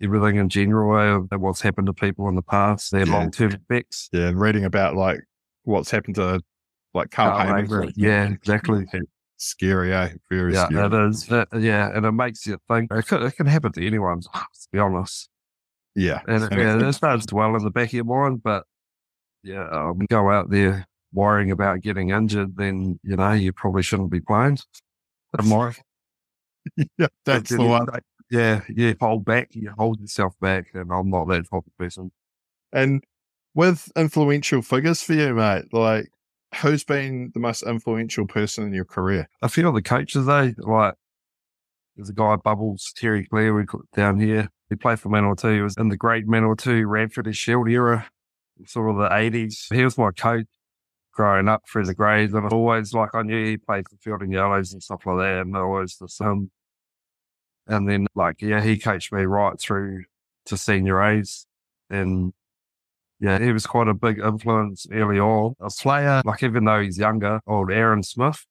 everything 0.00 0.36
in 0.36 0.48
general 0.48 0.98
eh, 0.98 1.34
of 1.34 1.40
what's 1.40 1.60
happened 1.60 1.86
to 1.86 1.92
people 1.92 2.28
in 2.28 2.36
the 2.36 2.42
past, 2.42 2.92
their 2.92 3.06
yeah. 3.06 3.12
long 3.12 3.30
term 3.30 3.52
effects. 3.52 4.08
Yeah, 4.12 4.28
and 4.28 4.40
reading 4.40 4.64
about 4.64 4.94
like 4.94 5.20
what's 5.64 5.90
happened 5.90 6.14
to 6.16 6.40
like 6.96 7.10
Carl, 7.10 7.66
Carl 7.66 7.90
Yeah, 7.94 8.30
exactly. 8.30 8.86
Scary, 9.38 9.92
eh? 9.92 10.08
Very 10.30 10.54
yeah, 10.54 10.66
scary. 10.66 10.86
it 10.86 11.08
is. 11.10 11.30
It, 11.30 11.48
yeah, 11.60 11.90
and 11.94 12.06
it 12.06 12.12
makes 12.12 12.46
you 12.46 12.58
think. 12.68 12.90
It, 12.90 13.06
could, 13.06 13.22
it 13.22 13.36
can 13.36 13.46
happen 13.46 13.70
to 13.72 13.86
anyone, 13.86 14.22
to 14.22 14.30
be 14.72 14.78
honest. 14.78 15.28
Yeah. 15.94 16.20
And 16.26 16.44
it, 16.44 16.52
yeah, 16.52 16.78
it 16.88 16.92
starts 16.94 17.26
dwell 17.26 17.54
in 17.54 17.62
the 17.62 17.70
back 17.70 17.88
of 17.88 17.92
your 17.92 18.04
mind, 18.04 18.42
but 18.42 18.64
yeah, 19.42 19.68
um, 19.70 19.98
go 20.08 20.30
out 20.30 20.50
there 20.50 20.86
worrying 21.12 21.50
about 21.50 21.82
getting 21.82 22.10
injured, 22.10 22.56
then 22.56 22.98
you 23.02 23.16
know 23.16 23.32
you 23.32 23.52
probably 23.52 23.82
shouldn't 23.82 24.10
be 24.10 24.20
playing. 24.20 24.58
More. 25.44 25.74
yeah, 26.98 27.08
that's 27.26 27.50
the 27.50 27.62
one. 27.62 27.86
Yeah, 28.30 28.62
yeah. 28.74 28.94
Hold 29.00 29.26
back. 29.26 29.50
You 29.52 29.72
hold 29.76 30.00
yourself 30.00 30.34
back, 30.40 30.68
and 30.72 30.90
I'm 30.90 31.10
not 31.10 31.28
that 31.28 31.48
type 31.50 31.62
of 31.66 31.78
person. 31.78 32.10
And 32.72 33.04
with 33.54 33.90
influential 33.96 34.62
figures 34.62 35.02
for 35.02 35.12
you, 35.12 35.34
mate, 35.34 35.72
like 35.72 36.10
who's 36.56 36.84
been 36.84 37.30
the 37.34 37.40
most 37.40 37.62
influential 37.62 38.26
person 38.26 38.64
in 38.64 38.72
your 38.72 38.84
career? 38.84 39.28
I 39.42 39.48
feel 39.48 39.72
the 39.72 39.82
coaches, 39.82 40.26
though, 40.26 40.52
like 40.58 40.94
there's 41.96 42.10
a 42.10 42.12
guy, 42.12 42.36
Bubbles, 42.36 42.92
Terry 42.96 43.26
we 43.32 43.64
down 43.94 44.20
here. 44.20 44.48
He 44.68 44.76
played 44.76 45.00
for 45.00 45.08
Manawatu. 45.08 45.54
He 45.54 45.60
was 45.60 45.76
in 45.78 45.88
the 45.88 45.96
great 45.96 46.26
Manawatu 46.26 46.84
Ranfurly 46.84 47.34
Shield 47.34 47.68
era, 47.68 48.08
sort 48.66 48.90
of 48.90 48.96
the 48.96 49.08
80s. 49.08 49.72
He 49.72 49.84
was 49.84 49.96
my 49.96 50.10
coach 50.10 50.46
growing 51.12 51.48
up 51.48 51.62
through 51.70 51.86
the 51.86 51.94
grades. 51.94 52.34
And 52.34 52.46
I 52.46 52.48
always 52.50 52.92
like, 52.92 53.14
I 53.14 53.22
knew 53.22 53.44
he 53.44 53.56
played 53.56 53.88
for 53.88 53.96
Fielding 53.96 54.32
Yellows 54.32 54.72
and 54.72 54.82
stuff 54.82 55.06
like 55.06 55.18
that. 55.18 55.40
And 55.42 55.56
I 55.56 55.60
always 55.60 55.96
the 55.96 56.08
him. 56.22 56.50
And 57.66 57.88
then 57.88 58.06
like, 58.14 58.42
yeah, 58.42 58.62
he 58.62 58.78
coached 58.78 59.12
me 59.12 59.22
right 59.22 59.58
through 59.58 60.04
to 60.46 60.56
senior 60.56 61.02
A's. 61.02 61.46
And 61.88 62.32
yeah, 63.20 63.38
he 63.38 63.52
was 63.52 63.66
quite 63.66 63.88
a 63.88 63.94
big 63.94 64.18
influence 64.18 64.86
early 64.92 65.18
on. 65.18 65.54
A 65.60 65.70
player, 65.70 66.22
like 66.24 66.42
even 66.42 66.64
though 66.64 66.80
he's 66.80 66.98
younger, 66.98 67.40
old 67.46 67.70
Aaron 67.70 68.02
Smith, 68.02 68.44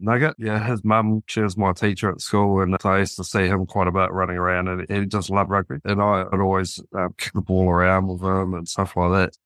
Nugget. 0.00 0.36
Yeah, 0.38 0.64
his 0.64 0.84
mum, 0.84 1.22
she 1.26 1.40
was 1.40 1.56
my 1.56 1.72
teacher 1.72 2.10
at 2.10 2.20
school, 2.20 2.60
and 2.60 2.76
I 2.84 2.98
used 2.98 3.16
to 3.16 3.24
see 3.24 3.46
him 3.46 3.66
quite 3.66 3.88
a 3.88 3.92
bit 3.92 4.12
running 4.12 4.36
around, 4.36 4.68
and 4.68 4.86
he 4.88 5.06
just 5.06 5.30
loved 5.30 5.50
rugby. 5.50 5.76
And 5.84 6.00
I 6.00 6.24
would 6.24 6.40
always 6.40 6.80
um, 6.94 7.14
kick 7.18 7.32
the 7.32 7.40
ball 7.40 7.68
around 7.68 8.06
with 8.06 8.22
him 8.22 8.54
and 8.54 8.68
stuff 8.68 8.96
like 8.96 9.12
that. 9.12 9.36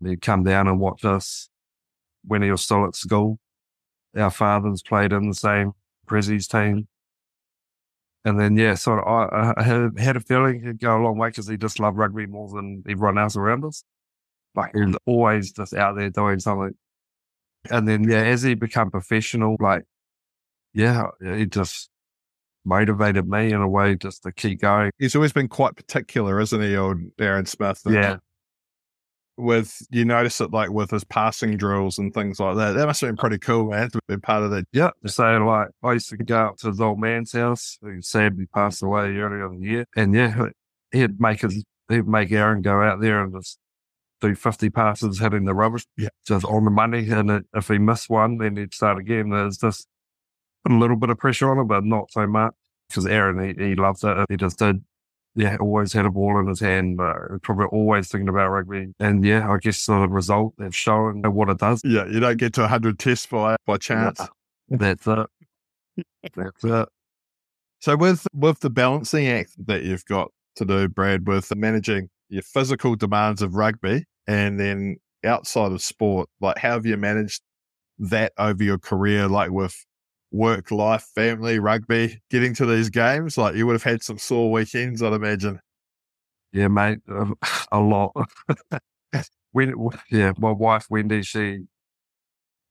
And 0.00 0.10
he'd 0.10 0.20
come 0.20 0.44
down 0.44 0.68
and 0.68 0.78
watch 0.80 1.04
us 1.04 1.48
when 2.24 2.42
he 2.42 2.50
was 2.50 2.62
still 2.62 2.84
at 2.86 2.94
school. 2.94 3.38
Our 4.16 4.30
fathers 4.30 4.82
played 4.82 5.12
in 5.12 5.28
the 5.28 5.34
same 5.34 5.72
Prezzies 6.06 6.46
team. 6.46 6.86
And 8.24 8.40
then, 8.40 8.56
yeah, 8.56 8.74
so 8.74 8.98
I, 9.00 9.52
I 9.58 9.62
had, 9.62 10.16
a 10.16 10.20
feeling 10.20 10.62
he'd 10.64 10.80
go 10.80 10.96
a 10.96 11.02
long 11.02 11.18
way 11.18 11.28
because 11.28 11.46
he 11.46 11.58
just 11.58 11.78
loved 11.78 11.98
rugby 11.98 12.26
more 12.26 12.48
than 12.48 12.82
everyone 12.88 13.18
else 13.18 13.36
around 13.36 13.64
us. 13.64 13.84
Like 14.54 14.70
he 14.74 14.80
was 14.80 14.96
always 15.04 15.52
just 15.52 15.74
out 15.74 15.96
there 15.96 16.08
doing 16.10 16.38
something. 16.38 16.74
And 17.70 17.86
then, 17.86 18.08
yeah, 18.08 18.22
as 18.22 18.42
he 18.42 18.54
became 18.54 18.90
professional, 18.90 19.56
like, 19.60 19.82
yeah, 20.72 21.08
he 21.22 21.46
just 21.46 21.90
motivated 22.64 23.28
me 23.28 23.52
in 23.52 23.60
a 23.60 23.68
way 23.68 23.94
just 23.94 24.22
to 24.22 24.32
keep 24.32 24.60
going. 24.60 24.90
He's 24.98 25.14
always 25.14 25.32
been 25.32 25.48
quite 25.48 25.76
particular, 25.76 26.40
isn't 26.40 26.60
he, 26.62 26.76
old 26.76 26.98
Aaron 27.18 27.46
Smith? 27.46 27.82
Yeah. 27.86 28.16
With 29.36 29.84
you 29.90 30.04
notice 30.04 30.40
it 30.40 30.52
like 30.52 30.70
with 30.70 30.92
his 30.92 31.02
passing 31.02 31.56
drills 31.56 31.98
and 31.98 32.14
things 32.14 32.38
like 32.38 32.56
that. 32.56 32.72
That 32.74 32.86
must 32.86 33.00
have 33.00 33.08
been 33.08 33.16
pretty 33.16 33.38
cool, 33.38 33.70
man, 33.70 33.90
to 33.90 34.00
be 34.06 34.16
part 34.16 34.44
of 34.44 34.52
that. 34.52 34.66
Yeah. 34.72 34.90
So 35.06 35.24
like 35.38 35.68
I 35.82 35.94
used 35.94 36.08
to 36.10 36.16
go 36.16 36.36
up 36.36 36.56
to 36.58 36.68
his 36.68 36.80
old 36.80 37.00
man's 37.00 37.32
house 37.32 37.76
who 37.82 38.00
sadly 38.00 38.46
passed 38.54 38.82
away 38.82 39.06
earlier 39.16 39.52
in 39.52 39.60
the 39.60 39.66
year. 39.66 39.86
And 39.96 40.14
yeah, 40.14 40.50
he'd 40.92 41.20
make 41.20 41.40
his 41.40 41.64
he'd 41.88 42.06
make 42.06 42.30
Aaron 42.30 42.62
go 42.62 42.80
out 42.80 43.00
there 43.00 43.22
and 43.24 43.34
just 43.34 43.58
do 44.20 44.34
50 44.34 44.70
passes 44.70 45.18
hitting 45.18 45.44
the 45.44 45.54
rubbish. 45.54 45.84
Yeah. 45.96 46.08
Just 46.26 46.44
on 46.44 46.64
the 46.64 46.70
money. 46.70 47.10
And 47.10 47.44
if 47.54 47.68
he 47.68 47.78
missed 47.78 48.08
one, 48.08 48.38
then 48.38 48.56
he'd 48.56 48.74
start 48.74 48.98
again. 48.98 49.30
There's 49.30 49.58
just 49.58 49.86
a 50.68 50.72
little 50.72 50.96
bit 50.96 51.10
of 51.10 51.18
pressure 51.18 51.50
on 51.50 51.58
him, 51.58 51.66
but 51.66 51.84
not 51.84 52.10
so 52.10 52.26
much 52.26 52.54
because 52.88 53.06
Aaron, 53.06 53.56
he, 53.58 53.70
he 53.70 53.74
loved 53.74 54.04
it. 54.04 54.26
He 54.28 54.36
just 54.36 54.58
did. 54.58 54.82
Yeah, 55.36 55.56
always 55.58 55.92
had 55.92 56.06
a 56.06 56.10
ball 56.10 56.38
in 56.38 56.46
his 56.46 56.60
hand, 56.60 56.96
but 56.96 57.42
probably 57.42 57.66
always 57.66 58.08
thinking 58.08 58.28
about 58.28 58.50
rugby. 58.50 58.92
And 59.00 59.24
yeah, 59.24 59.50
I 59.50 59.58
guess 59.58 59.84
the 59.84 60.08
result 60.08 60.54
they've 60.58 60.74
shown 60.74 61.22
what 61.22 61.48
it 61.48 61.58
does. 61.58 61.80
Yeah, 61.84 62.06
you 62.06 62.20
don't 62.20 62.36
get 62.36 62.52
to 62.54 62.60
100 62.62 62.98
tests 62.98 63.26
by, 63.26 63.56
by 63.66 63.78
chance. 63.78 64.20
That's 64.68 65.06
it. 65.06 65.26
That's 66.34 66.64
it. 66.64 66.88
So 67.80 67.96
with 67.96 68.26
with 68.32 68.60
the 68.60 68.70
balancing 68.70 69.26
act 69.28 69.52
that 69.66 69.82
you've 69.82 70.06
got 70.06 70.30
to 70.56 70.64
do, 70.64 70.88
Brad, 70.88 71.26
with 71.26 71.54
managing 71.54 72.08
your 72.28 72.42
physical 72.42 72.96
demands 72.96 73.42
of 73.42 73.56
rugby 73.56 74.04
and 74.26 74.58
then 74.58 74.96
outside 75.24 75.72
of 75.72 75.82
sport, 75.82 76.28
like 76.40 76.58
how 76.58 76.70
have 76.70 76.86
you 76.86 76.96
managed 76.96 77.42
that 77.98 78.32
over 78.38 78.62
your 78.62 78.78
career, 78.78 79.28
like 79.28 79.50
with 79.50 79.76
work, 80.34 80.70
life, 80.70 81.06
family, 81.14 81.58
rugby, 81.58 82.20
getting 82.30 82.54
to 82.54 82.66
these 82.66 82.90
games? 82.90 83.38
Like 83.38 83.54
you 83.54 83.66
would 83.66 83.74
have 83.74 83.82
had 83.82 84.02
some 84.02 84.18
sore 84.18 84.50
weekends, 84.50 85.02
I'd 85.02 85.12
imagine. 85.12 85.60
Yeah, 86.52 86.68
mate, 86.68 86.98
um, 87.08 87.36
a 87.72 87.80
lot. 87.80 88.12
when, 89.52 89.74
yeah, 90.10 90.32
my 90.38 90.50
wife 90.50 90.86
Wendy, 90.90 91.22
she, 91.22 91.60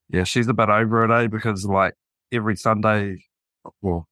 yeah, 0.10 0.24
she's 0.24 0.48
a 0.48 0.54
bit 0.54 0.70
over 0.70 1.04
it, 1.06 1.24
eh? 1.24 1.28
Because 1.28 1.66
like 1.66 1.94
every 2.32 2.56
Sunday, 2.56 3.24
well, 3.82 4.08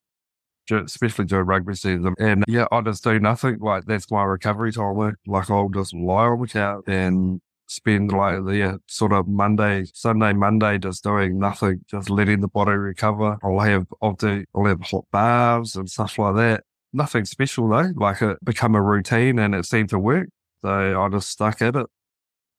especially 0.71 1.25
during 1.25 1.47
rugby 1.47 1.75
season. 1.75 2.15
And 2.19 2.43
yeah, 2.47 2.65
I 2.71 2.81
just 2.81 3.03
do 3.03 3.19
nothing. 3.19 3.59
Like 3.59 3.85
that's 3.85 4.09
my 4.11 4.23
recovery 4.23 4.71
time. 4.71 5.15
Like 5.27 5.49
I'll 5.49 5.69
just 5.69 5.93
lie 5.93 6.25
on 6.25 6.41
the 6.41 6.47
couch 6.47 6.83
and 6.87 7.41
spend 7.71 8.11
like 8.11 8.43
the 8.45 8.63
uh, 8.63 8.77
sort 8.87 9.13
of 9.13 9.29
Monday, 9.29 9.85
Sunday, 9.93 10.33
Monday, 10.33 10.77
just 10.77 11.03
doing 11.03 11.39
nothing, 11.39 11.79
just 11.89 12.09
letting 12.09 12.41
the 12.41 12.49
body 12.49 12.73
recover. 12.73 13.37
I'll 13.41 13.59
have, 13.59 13.87
I'll 14.01 14.13
do, 14.13 14.43
I'll 14.53 14.65
have 14.65 14.81
hot 14.81 15.05
baths 15.11 15.77
and 15.77 15.89
stuff 15.89 16.19
like 16.19 16.35
that. 16.35 16.63
Nothing 16.91 17.23
special 17.23 17.69
though. 17.69 17.93
Like 17.95 18.21
it 18.21 18.43
become 18.43 18.75
a 18.75 18.81
routine 18.81 19.39
and 19.39 19.55
it 19.55 19.65
seemed 19.65 19.89
to 19.89 19.99
work. 19.99 20.27
So 20.63 21.01
I 21.01 21.09
just 21.09 21.29
stuck 21.29 21.61
at 21.61 21.77
it. 21.77 21.87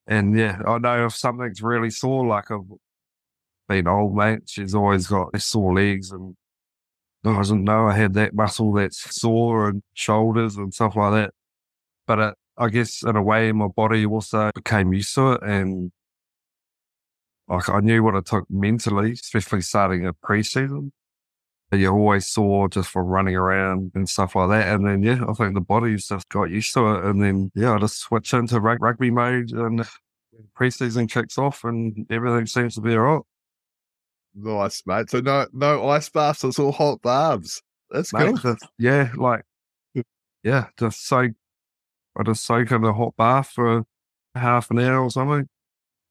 And 0.07 0.37
yeah, 0.37 0.62
I 0.66 0.78
know 0.78 1.04
if 1.04 1.14
something's 1.14 1.62
really 1.62 1.90
sore, 1.90 2.26
like 2.26 2.50
I've 2.50 2.61
been 3.69 3.87
old 3.87 4.16
mate, 4.16 4.45
she's 4.47 4.75
always 4.75 5.07
got 5.07 5.38
sore 5.42 5.75
legs 5.75 6.11
and 6.11 6.37
I 7.25 7.42
didn't 7.42 7.64
know 7.64 7.87
I 7.87 7.95
had 7.95 8.14
that 8.14 8.35
muscle 8.35 8.73
that's 8.73 9.14
sore 9.14 9.69
and 9.69 9.83
shoulders 9.92 10.57
and 10.57 10.73
stuff 10.73 10.97
like 10.97 11.12
that. 11.12 11.35
But 12.07 12.19
it, 12.19 12.35
I 12.57 12.69
guess 12.69 13.03
in 13.03 13.17
a 13.17 13.23
way, 13.23 13.53
my 13.53 13.69
body 13.69 14.05
also 14.07 14.51
became 14.55 14.93
used 14.93 15.15
to 15.15 15.33
it. 15.33 15.43
And 15.43 15.93
like 17.49 17.69
I 17.69 17.81
knew 17.81 18.03
what 18.03 18.15
it 18.15 18.27
took 18.27 18.51
mentally, 18.51 19.13
especially 19.13 19.63
starting 19.63 20.07
a 20.07 20.13
preseason. 20.13 20.91
You 21.73 21.89
always 21.91 22.27
saw 22.27 22.69
just 22.69 22.91
from 22.91 23.07
running 23.07 23.35
around 23.35 23.93
and 23.95 24.07
stuff 24.07 24.37
like 24.37 24.51
that. 24.51 24.75
And 24.75 24.87
then, 24.87 25.03
yeah, 25.03 25.25
I 25.27 25.33
think 25.33 25.55
the 25.55 25.63
body's 25.63 26.07
just 26.07 26.29
got 26.29 26.51
used 26.51 26.75
to 26.75 26.87
it. 26.95 27.05
And 27.07 27.23
then, 27.23 27.51
yeah, 27.55 27.73
I 27.73 27.79
just 27.79 27.99
switch 27.99 28.35
into 28.35 28.61
rugby 28.61 29.11
mode 29.11 29.53
and 29.53 29.87
preseason 30.59 31.11
kicks 31.11 31.39
off 31.39 31.65
and 31.65 32.07
everything 32.11 32.47
seems 32.47 32.75
to 32.75 32.83
be 32.83 32.95
all 32.95 33.01
right. 33.01 33.23
Nice, 34.35 34.83
mate. 34.87 35.11
So 35.11 35.21
no, 35.21 35.47
no 35.53 35.89
ice 35.89 36.09
baths. 36.09 36.45
It's 36.45 36.59
all 36.59 36.73
hot 36.73 37.03
baths. 37.03 37.63
That's 37.91 38.13
mate, 38.13 38.37
cool. 38.41 38.57
yeah, 38.79 39.11
like 39.17 39.43
yeah, 40.43 40.67
just 40.79 41.07
soak. 41.07 41.33
I 42.16 42.23
just 42.23 42.45
soak 42.45 42.71
in 42.71 42.85
a 42.85 42.92
hot 42.92 43.16
bath 43.16 43.50
for 43.50 43.85
half 44.35 44.71
an 44.71 44.78
hour 44.78 45.02
or 45.02 45.11
something. 45.11 45.49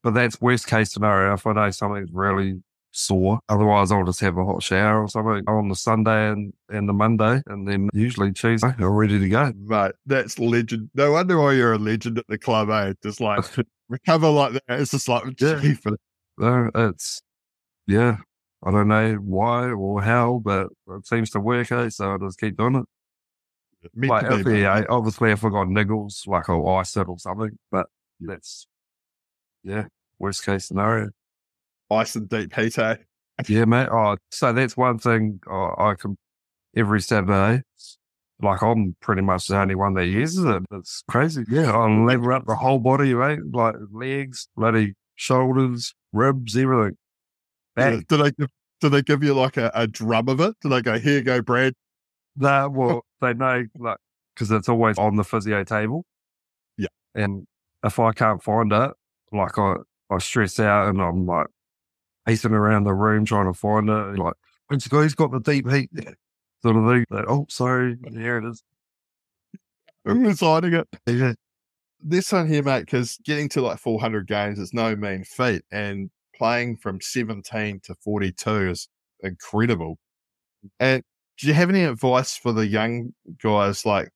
But 0.03 0.13
that's 0.15 0.41
worst 0.41 0.67
case 0.67 0.91
scenario. 0.91 1.34
If 1.34 1.46
I 1.46 1.53
know 1.53 1.70
something's 1.70 2.10
really 2.12 2.62
sore, 2.91 3.39
otherwise 3.50 3.91
I'll 3.91 4.03
just 4.03 4.20
have 4.22 4.38
a 4.38 4.46
hot 4.46 4.63
shower 4.63 5.03
or 5.03 5.08
something 5.08 5.43
on 5.48 5.70
the 5.70 5.75
Sunday 5.75 6.29
and, 6.29 6.53
and 6.70 6.89
the 6.89 6.93
Monday, 6.93 7.41
and 7.46 7.67
then 7.67 7.89
usually 7.93 8.31
Tuesday 8.31 8.74
I'm 8.77 8.84
ready 8.84 9.20
to 9.20 9.29
go. 9.29 9.53
Mate, 9.55 9.91
that's 10.05 10.39
legend. 10.39 10.89
No 10.96 11.12
wonder 11.12 11.39
why 11.39 11.53
you're 11.53 11.74
a 11.74 11.77
legend 11.77 12.17
at 12.17 12.27
the 12.27 12.38
club, 12.38 12.70
eh? 12.70 12.93
Just 13.03 13.22
like 13.22 13.43
recover 13.89 14.29
like 14.29 14.53
that. 14.53 14.63
It's 14.67 14.91
just 14.91 15.08
like 15.08 15.24
yeah. 15.39 15.62
No, 16.38 16.72
it's 16.74 17.22
yeah, 17.86 18.17
I 18.63 18.72
don't 18.72 18.88
know 18.88 19.15
why 19.15 19.70
or 19.70 20.01
how, 20.01 20.41
but 20.43 20.67
it 20.89 21.05
seems 21.05 21.29
to 21.31 21.39
work, 21.39 21.72
eh? 21.72 21.89
So 21.89 22.13
I 22.13 22.17
just 22.17 22.39
keep 22.39 22.58
doing 22.58 22.75
it. 22.75 22.86
Like, 23.96 24.26
if, 24.32 24.48
yeah, 24.48 24.84
obviously, 24.90 25.32
if 25.32 25.44
I 25.44 25.50
got 25.50 25.68
niggles, 25.68 26.28
like 26.28 26.50
I'll 26.50 26.68
ice 26.70 26.96
it 26.98 27.08
or 27.08 27.18
something, 27.18 27.58
but 27.72 27.88
that's, 28.20 28.68
yeah, 29.64 29.86
worst 30.20 30.46
case 30.46 30.66
scenario. 30.66 31.10
Ice 31.90 32.16
and 32.16 32.30
deep 32.30 32.54
heat, 32.56 32.78
eh? 32.78 32.96
yeah, 33.48 33.66
mate. 33.66 33.90
Oh, 33.92 34.18
so 34.30 34.54
that's 34.54 34.78
one 34.78 35.00
thing 35.00 35.40
oh, 35.50 35.74
I 35.78 35.96
can, 35.96 36.18
every 36.76 37.02
Saturday, 37.02 37.64
like 38.42 38.62
I'm 38.62 38.96
pretty 39.02 39.22
much 39.22 39.48
the 39.48 39.60
only 39.60 39.76
one 39.76 39.94
that 39.96 40.08
uses 40.08 40.44
it. 40.46 40.64
It's 40.72 41.04
crazy. 41.10 41.44
Yeah, 41.50 41.72
I'll 41.72 42.06
lever 42.06 42.34
up 42.34 42.46
the 42.46 42.56
whole 42.56 42.80
body, 42.80 43.14
right? 43.14 43.40
Like 43.52 43.76
legs, 43.92 44.48
bloody 44.56 44.94
shoulders, 45.16 45.94
ribs, 46.14 46.56
everything. 46.56 46.98
Yeah. 47.78 48.00
Do 48.08 48.18
they 48.18 48.32
give, 48.32 48.50
do 48.80 48.90
they 48.90 49.02
give 49.02 49.24
you 49.24 49.34
like 49.34 49.58
a, 49.58 49.72
a 49.74 49.88
drum 49.88 50.30
of 50.30 50.40
it? 50.40 50.56
Do 50.62 50.70
they 50.70 50.82
go, 50.82 51.00
here 51.00 51.18
you 51.18 51.24
go, 51.24 51.42
Brad? 51.42 51.74
No, 52.36 52.70
well, 52.74 53.06
they 53.22 53.34
know, 53.34 53.66
like, 53.78 53.98
because 54.34 54.52
it's 54.52 54.70
always 54.70 54.98
on 54.98 55.16
the 55.16 55.24
physio 55.24 55.64
table. 55.64 56.06
Yeah. 56.78 56.88
And 57.16 57.48
if 57.84 58.00
I 58.00 58.12
can't 58.14 58.42
find 58.42 58.72
it, 58.72 58.92
like, 59.32 59.58
I, 59.58 59.76
I 60.10 60.18
stress 60.20 60.60
out 60.60 60.90
and 60.90 61.02
I'm 61.02 61.26
like 61.26 61.48
pacing 62.26 62.52
around 62.52 62.84
the 62.84 62.94
room 62.94 63.26
trying 63.26 63.52
to 63.52 63.58
find 63.58 63.90
it. 63.90 64.18
Like, 64.18 64.34
he's 64.70 65.16
got 65.16 65.32
the 65.32 65.40
deep 65.40 65.70
heat 65.70 65.90
sort 66.62 66.76
of 66.76 66.88
thing. 66.88 67.06
Like, 67.10 67.26
oh, 67.28 67.46
sorry, 67.50 67.98
here 68.12 68.38
it 68.38 68.46
is. 68.46 68.64
I'm 70.06 70.24
deciding 70.24 70.74
it. 70.74 70.88
Yeah. 71.08 71.34
This 72.04 72.32
one 72.32 72.48
here, 72.48 72.64
mate, 72.64 72.86
because 72.86 73.18
getting 73.24 73.48
to 73.50 73.62
like 73.62 73.78
400 73.78 74.28
games 74.28 74.58
is 74.58 74.74
no 74.74 74.96
mean 74.96 75.24
feat. 75.24 75.64
And 75.72 76.10
playing 76.36 76.78
from 76.78 77.00
17 77.00 77.82
to 77.84 77.96
42 78.04 78.70
is 78.72 78.88
incredible. 79.22 79.98
And 80.80 81.04
do 81.42 81.48
you 81.48 81.54
have 81.56 81.70
any 81.70 81.84
advice 81.84 82.38
for 82.38 82.54
the 82.54 82.68
young 82.68 83.14
guys 83.42 83.84
like 83.84 84.10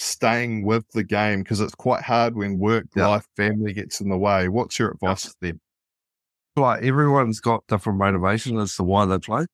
staying 0.00 0.64
with 0.64 0.84
the 0.90 1.04
game? 1.04 1.42
Because 1.42 1.60
it's 1.60 1.74
quite 1.74 2.02
hard 2.02 2.34
when 2.34 2.58
work, 2.58 2.86
yeah. 2.96 3.06
life, 3.06 3.26
family 3.36 3.72
gets 3.72 4.00
in 4.00 4.08
the 4.08 4.18
way. 4.18 4.48
What's 4.48 4.76
your 4.76 4.90
advice 4.90 5.22
to 5.22 5.34
them? 5.40 5.60
Like 6.56 6.82
everyone's 6.82 7.40
got 7.40 7.64
different 7.68 8.00
motivation 8.00 8.58
as 8.58 8.74
to 8.76 8.82
why 8.82 9.06
they 9.06 9.18
play. 9.18 9.46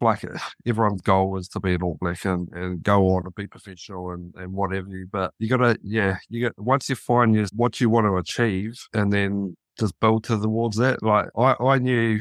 Like 0.00 0.24
everyone's 0.66 1.00
goal 1.00 1.38
is 1.38 1.46
to 1.50 1.60
be 1.60 1.74
an 1.74 1.82
All 1.82 1.96
Black 2.00 2.24
and, 2.24 2.48
and 2.52 2.82
go 2.82 3.10
on 3.10 3.22
and 3.24 3.34
be 3.36 3.46
professional 3.46 4.10
and, 4.10 4.34
and 4.34 4.52
whatever. 4.52 4.88
But 5.12 5.34
you 5.38 5.48
gotta, 5.48 5.78
yeah, 5.80 6.16
you 6.28 6.42
got 6.42 6.58
once 6.58 6.88
you 6.88 6.96
find 6.96 7.36
your, 7.36 7.46
what 7.54 7.80
you 7.80 7.88
want 7.88 8.06
to 8.06 8.16
achieve, 8.16 8.84
and 8.92 9.12
then 9.12 9.56
just 9.78 9.98
build 10.00 10.24
towards 10.24 10.76
that. 10.78 11.04
Like 11.04 11.26
I, 11.38 11.54
I 11.60 11.78
knew 11.78 12.20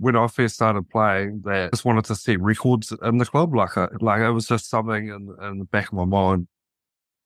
when 0.00 0.16
I 0.16 0.26
first 0.28 0.54
started 0.54 0.88
playing 0.88 1.42
that 1.44 1.66
I 1.66 1.68
just 1.68 1.84
wanted 1.84 2.06
to 2.06 2.16
set 2.16 2.40
records 2.40 2.90
in 3.02 3.18
the 3.18 3.26
club. 3.26 3.54
Like, 3.54 3.76
I, 3.76 3.82
uh, 3.82 3.88
like 4.00 4.22
it 4.22 4.30
was 4.30 4.46
just 4.46 4.70
something 4.70 5.08
in, 5.08 5.36
in 5.42 5.58
the 5.58 5.66
back 5.66 5.88
of 5.88 5.92
my 5.92 6.06
mind. 6.06 6.48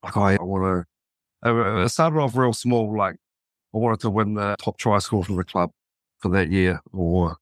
Like 0.03 0.17
I, 0.17 0.33
I 0.35 0.43
want 0.43 0.85
to, 1.43 1.83
it 1.83 1.89
started 1.89 2.19
off 2.19 2.35
real 2.35 2.51
small. 2.51 2.95
Like 2.95 3.15
I 3.73 3.77
wanted 3.77 4.01
to 4.01 4.09
win 4.09 4.33
the 4.33 4.57
top 4.59 4.77
try 4.77 4.99
score 4.99 5.23
for 5.23 5.37
the 5.37 5.45
club 5.45 5.71
for 6.19 6.27
that 6.29 6.51
year 6.51 6.81
or 6.91 7.37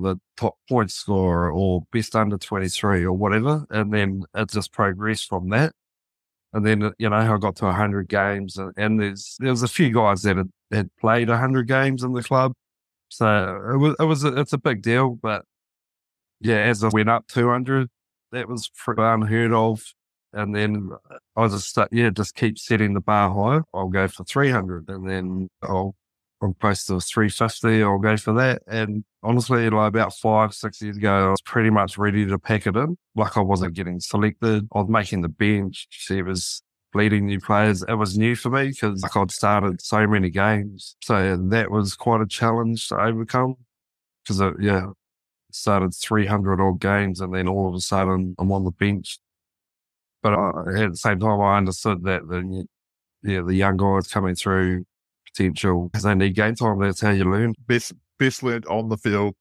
the 0.00 0.16
top 0.36 0.56
point 0.68 0.90
scorer 0.90 1.52
or 1.52 1.84
best 1.92 2.16
under 2.16 2.36
23 2.36 3.04
or 3.04 3.12
whatever. 3.12 3.64
And 3.70 3.94
then 3.94 4.24
it 4.34 4.50
just 4.50 4.72
progressed 4.72 5.28
from 5.28 5.50
that. 5.50 5.74
And 6.52 6.66
then, 6.66 6.90
you 6.98 7.08
know, 7.08 7.16
I 7.16 7.38
got 7.38 7.54
to 7.56 7.66
100 7.66 8.08
games 8.08 8.56
and, 8.56 8.72
and 8.76 8.98
there's, 8.98 9.36
there 9.38 9.50
was 9.50 9.62
a 9.62 9.68
few 9.68 9.92
guys 9.92 10.22
that 10.22 10.36
had, 10.38 10.50
had 10.72 10.90
played 10.96 11.28
100 11.28 11.68
games 11.68 12.02
in 12.02 12.14
the 12.14 12.22
club. 12.24 12.52
So 13.10 13.60
it 13.74 13.76
was, 13.76 13.96
it 14.00 14.04
was, 14.04 14.24
a, 14.24 14.38
it's 14.40 14.52
a 14.52 14.58
big 14.58 14.82
deal. 14.82 15.10
But 15.10 15.44
yeah, 16.40 16.58
as 16.58 16.82
I 16.84 16.88
went 16.88 17.10
up 17.10 17.26
200, 17.28 17.88
that 18.32 18.48
was 18.48 18.70
pretty 18.76 19.02
unheard 19.02 19.52
of. 19.52 19.82
And 20.32 20.54
then 20.54 20.90
I 21.36 21.48
just, 21.48 21.76
yeah, 21.92 22.10
just 22.10 22.34
keep 22.36 22.58
setting 22.58 22.94
the 22.94 23.00
bar 23.00 23.30
high. 23.30 23.62
I'll 23.74 23.88
go 23.88 24.08
for 24.08 24.24
300 24.24 24.88
and 24.88 25.08
then 25.08 25.48
I'll 25.62 25.94
I'm 26.42 26.54
close 26.54 26.84
to 26.86 27.00
350. 27.00 27.82
I'll 27.82 27.98
go 27.98 28.16
for 28.16 28.32
that. 28.34 28.62
And 28.66 29.04
honestly, 29.22 29.68
like 29.68 29.88
about 29.88 30.14
five, 30.14 30.54
six 30.54 30.80
years 30.80 30.96
ago, 30.96 31.28
I 31.28 31.30
was 31.30 31.42
pretty 31.42 31.70
much 31.70 31.98
ready 31.98 32.26
to 32.26 32.38
pack 32.38 32.66
it 32.66 32.76
in. 32.76 32.96
Like 33.14 33.36
I 33.36 33.40
wasn't 33.40 33.74
getting 33.74 34.00
selected. 34.00 34.66
I 34.74 34.78
was 34.78 34.88
making 34.88 35.20
the 35.20 35.28
bench. 35.28 35.86
It 36.08 36.22
was 36.24 36.62
bleeding 36.92 37.26
new 37.26 37.40
players. 37.40 37.82
It 37.82 37.94
was 37.94 38.18
new 38.18 38.34
for 38.34 38.50
me 38.50 38.68
because 38.68 39.02
like 39.02 39.16
I'd 39.16 39.30
started 39.30 39.80
so 39.80 40.06
many 40.06 40.30
games. 40.30 40.96
So 41.02 41.36
that 41.36 41.70
was 41.70 41.94
quite 41.94 42.20
a 42.20 42.26
challenge 42.26 42.88
to 42.88 43.00
overcome 43.00 43.56
because 44.22 44.42
yeah, 44.60 44.86
started 45.52 45.94
300 45.94 46.60
odd 46.60 46.80
games 46.80 47.20
and 47.20 47.34
then 47.34 47.48
all 47.48 47.68
of 47.68 47.74
a 47.74 47.80
sudden 47.80 48.34
I'm 48.38 48.52
on 48.52 48.64
the 48.64 48.70
bench. 48.70 49.18
But 50.22 50.34
I, 50.34 50.50
at 50.82 50.90
the 50.90 50.96
same 50.96 51.20
time, 51.20 51.40
I 51.40 51.56
understood 51.56 52.04
that 52.04 52.28
the, 52.28 52.66
yeah, 53.22 53.40
the 53.42 53.54
young 53.54 53.76
guys 53.76 54.08
coming 54.08 54.34
through 54.34 54.84
potential 55.24 55.88
because 55.88 56.04
they 56.04 56.14
need 56.14 56.34
game 56.34 56.54
time. 56.54 56.78
That's 56.80 57.00
how 57.00 57.10
you 57.10 57.24
learn. 57.24 57.54
Best 57.66 57.92
best 58.18 58.42
learned 58.42 58.66
on 58.66 58.88
the 58.88 58.98
field. 58.98 59.34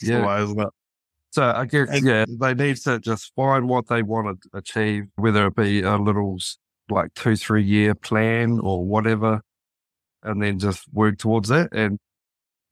Yeah, 0.00 0.26
way, 0.26 0.42
isn't 0.42 0.60
it? 0.60 0.68
So 1.30 1.44
I 1.44 1.66
guess 1.66 2.02
yeah, 2.02 2.24
they 2.28 2.54
need 2.54 2.76
to 2.78 2.98
just 2.98 3.32
find 3.36 3.68
what 3.68 3.86
they 3.88 4.02
want 4.02 4.40
to 4.42 4.58
achieve, 4.58 5.04
whether 5.16 5.46
it 5.46 5.56
be 5.56 5.82
a 5.82 5.96
little 5.96 6.38
like 6.90 7.14
two 7.14 7.36
three 7.36 7.62
year 7.62 7.94
plan 7.94 8.60
or 8.60 8.84
whatever, 8.84 9.42
and 10.22 10.42
then 10.42 10.58
just 10.58 10.86
work 10.92 11.18
towards 11.18 11.48
that 11.48 11.70
and 11.72 11.98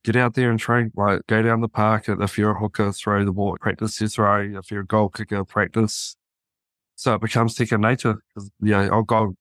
get 0.03 0.15
out 0.15 0.33
there 0.35 0.49
and 0.49 0.59
train. 0.59 0.91
Like 0.95 1.21
go 1.27 1.41
down 1.41 1.61
the 1.61 1.69
park. 1.69 2.07
And 2.07 2.21
If 2.21 2.37
you're 2.37 2.51
a 2.51 2.59
hooker, 2.59 2.91
throw 2.91 3.25
the 3.25 3.31
ball, 3.31 3.57
practice 3.59 3.99
your 3.99 4.09
throw. 4.09 4.57
If 4.57 4.71
you're 4.71 4.81
a 4.81 4.85
goal 4.85 5.09
kicker, 5.09 5.43
practice. 5.45 6.15
So 6.95 7.13
it 7.13 7.21
becomes 7.21 7.55
second 7.55 7.81
nature. 7.81 8.21
Yeah, 8.61 8.89
I'll 8.91 9.03
go. 9.03 9.35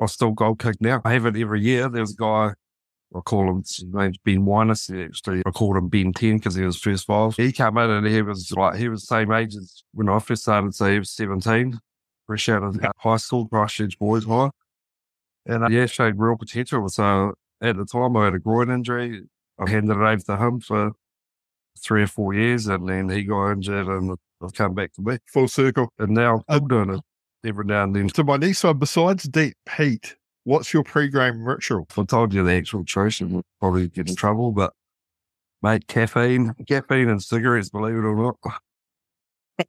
I'll 0.00 0.08
still 0.08 0.30
goal 0.32 0.54
kick 0.54 0.76
now. 0.80 1.02
I 1.04 1.12
have 1.12 1.26
it 1.26 1.36
every 1.36 1.60
year. 1.60 1.88
There's 1.88 2.12
a 2.12 2.16
guy 2.16 2.54
I 3.14 3.20
call 3.20 3.50
him, 3.50 3.58
his 3.58 3.84
name's 3.84 4.18
Ben 4.18 4.46
Winus. 4.46 4.88
Actually, 4.90 5.42
I 5.44 5.50
called 5.50 5.76
him 5.76 5.88
Ben 5.88 6.12
10 6.12 6.36
because 6.36 6.54
he 6.54 6.64
was 6.64 6.78
first 6.78 7.06
five. 7.06 7.34
He 7.36 7.50
came 7.50 7.76
in 7.76 7.90
and 7.90 8.06
he 8.06 8.22
was 8.22 8.52
like, 8.52 8.76
he 8.76 8.88
was 8.88 9.02
the 9.02 9.06
same 9.06 9.32
age 9.32 9.56
as 9.56 9.82
when 9.92 10.08
I 10.08 10.18
first 10.20 10.42
started, 10.42 10.74
so 10.74 10.90
he 10.90 10.98
was 10.98 11.10
17, 11.10 11.78
fresh 12.30 12.48
out 12.48 12.62
of 12.62 12.78
high 12.98 13.16
school, 13.16 13.48
Christchurch 13.48 13.98
Boys 13.98 14.24
High. 14.24 14.50
And 15.46 15.64
uh, 15.64 15.68
yeah, 15.68 15.86
showed 15.86 16.18
real 16.18 16.36
potential. 16.36 16.88
So 16.88 17.34
at 17.60 17.76
the 17.76 17.84
time, 17.84 18.16
I 18.16 18.26
had 18.26 18.34
a 18.34 18.38
groin 18.38 18.70
injury. 18.70 19.22
I 19.58 19.68
handed 19.68 19.96
it 19.96 20.00
over 20.00 20.16
to 20.16 20.36
him 20.36 20.60
for 20.60 20.92
three 21.82 22.02
or 22.02 22.06
four 22.06 22.34
years, 22.34 22.66
and 22.66 22.88
then 22.88 23.08
he 23.08 23.24
got 23.24 23.52
injured 23.52 23.88
and 23.88 24.16
I've 24.42 24.54
come 24.54 24.74
back 24.74 24.92
to 24.94 25.02
me. 25.02 25.18
Full 25.26 25.48
circle. 25.48 25.92
And 25.98 26.12
now 26.12 26.42
I'm 26.48 26.68
doing 26.68 26.90
it 26.90 27.00
every 27.44 27.64
now 27.64 27.84
and 27.84 27.96
then. 27.96 28.08
So 28.14 28.22
my 28.22 28.36
next 28.36 28.62
one, 28.62 28.78
besides 28.78 29.24
deep 29.24 29.56
heat, 29.76 30.14
What's 30.44 30.72
your 30.72 30.84
pre-game 30.84 31.44
ritual? 31.44 31.86
If 31.90 31.98
I 31.98 32.04
told 32.04 32.32
you 32.32 32.42
the 32.42 32.52
actual 32.52 32.84
truth, 32.84 33.20
would 33.20 33.44
probably 33.60 33.88
get 33.88 34.08
in 34.08 34.16
trouble. 34.16 34.52
But 34.52 34.72
mate, 35.62 35.86
caffeine, 35.86 36.54
caffeine 36.66 37.10
and 37.10 37.22
cigarettes, 37.22 37.68
believe 37.68 37.96
it 37.96 38.04
or 38.04 38.34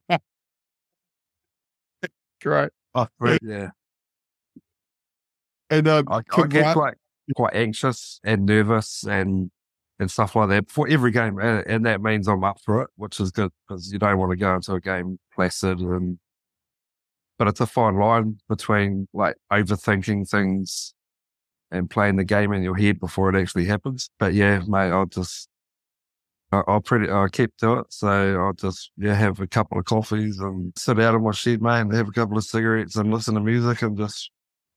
not. 0.07 0.21
Great. 2.41 2.71
Oh, 2.95 3.07
yeah. 3.41 3.69
And 5.69 5.87
um, 5.87 6.07
I, 6.09 6.21
I 6.35 6.47
get 6.47 6.73
quite 6.73 6.95
quite 7.35 7.55
anxious 7.55 8.19
and 8.23 8.45
nervous 8.45 9.03
and 9.07 9.51
and 9.99 10.11
stuff 10.11 10.35
like 10.35 10.49
that 10.49 10.69
for 10.69 10.87
every 10.87 11.11
game, 11.11 11.39
and, 11.39 11.65
and 11.67 11.85
that 11.85 12.01
means 12.01 12.27
I'm 12.27 12.43
up 12.43 12.59
for 12.59 12.81
it, 12.81 12.89
which 12.95 13.19
is 13.19 13.31
good 13.31 13.51
because 13.67 13.93
you 13.93 13.99
don't 13.99 14.17
want 14.17 14.31
to 14.31 14.35
go 14.35 14.55
into 14.55 14.73
a 14.73 14.81
game 14.81 15.19
placid 15.33 15.79
and 15.79 16.17
but 17.37 17.47
it's 17.47 17.59
a 17.59 17.65
fine 17.65 17.97
line 17.97 18.37
between 18.49 19.07
like 19.13 19.35
overthinking 19.51 20.29
things 20.29 20.93
and 21.71 21.89
playing 21.89 22.17
the 22.17 22.23
game 22.23 22.53
in 22.53 22.61
your 22.61 22.75
head 22.77 22.99
before 22.99 23.33
it 23.33 23.41
actually 23.41 23.65
happens. 23.65 24.11
But 24.19 24.35
yeah, 24.35 24.61
mate, 24.67 24.91
I'll 24.91 25.07
just, 25.07 25.49
I'll 26.51 26.81
pretty, 26.81 27.09
I'll 27.09 27.29
keep 27.29 27.55
to 27.57 27.79
it. 27.79 27.85
So 27.89 28.09
I'll 28.09 28.53
just, 28.53 28.91
yeah, 28.97 29.13
have 29.13 29.39
a 29.39 29.47
couple 29.47 29.79
of 29.79 29.85
coffees 29.85 30.39
and 30.39 30.73
sit 30.77 30.99
out 30.99 31.15
in 31.15 31.23
my 31.23 31.31
shed, 31.31 31.61
mate, 31.61 31.81
and 31.81 31.93
have 31.93 32.09
a 32.09 32.11
couple 32.11 32.37
of 32.37 32.43
cigarettes 32.43 32.97
and 32.97 33.13
listen 33.13 33.35
to 33.35 33.39
music 33.39 33.81
and 33.81 33.97
just 33.97 34.31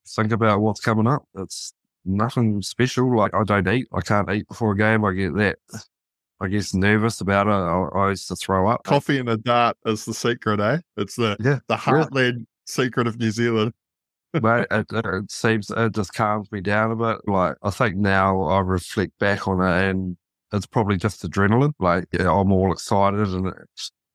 think 0.06 0.32
about 0.32 0.60
what's 0.60 0.80
coming 0.80 1.06
up. 1.06 1.24
It's 1.34 1.72
nothing 2.04 2.62
special. 2.62 3.16
Like 3.16 3.34
I 3.34 3.44
don't 3.44 3.68
eat. 3.68 3.88
I 3.92 4.00
can't 4.00 4.30
eat 4.30 4.46
before 4.48 4.72
a 4.72 4.76
game. 4.76 5.04
I 5.04 5.12
get 5.12 5.34
that. 5.34 5.58
I 6.40 6.48
guess 6.48 6.74
nervous 6.74 7.20
about 7.20 7.46
it. 7.46 7.50
I, 7.50 7.98
I 7.98 8.10
used 8.10 8.28
to 8.28 8.36
throw 8.36 8.68
up. 8.68 8.84
Coffee 8.84 9.18
and 9.18 9.28
a 9.28 9.36
dart 9.36 9.76
is 9.86 10.04
the 10.04 10.14
secret, 10.14 10.60
eh? 10.60 10.78
It's 10.96 11.16
the 11.16 11.36
yeah, 11.40 11.60
the 11.68 11.76
heartland 11.76 12.46
secret 12.66 13.06
of 13.06 13.18
New 13.18 13.30
Zealand. 13.30 13.72
but 14.32 14.66
it, 14.70 14.86
it, 14.92 15.30
seems 15.30 15.70
it 15.70 15.94
just 15.94 16.12
calms 16.12 16.50
me 16.50 16.60
down 16.60 16.90
a 16.90 16.96
bit. 16.96 17.18
Like 17.26 17.56
I 17.62 17.70
think 17.70 17.96
now 17.96 18.42
I 18.42 18.60
reflect 18.60 19.18
back 19.18 19.46
on 19.46 19.60
it, 19.60 19.90
and 19.90 20.16
it's 20.54 20.66
probably 20.66 20.96
just 20.96 21.28
adrenaline. 21.28 21.72
Like 21.78 22.06
yeah, 22.12 22.30
I'm 22.30 22.52
all 22.52 22.72
excited, 22.72 23.28
and 23.28 23.52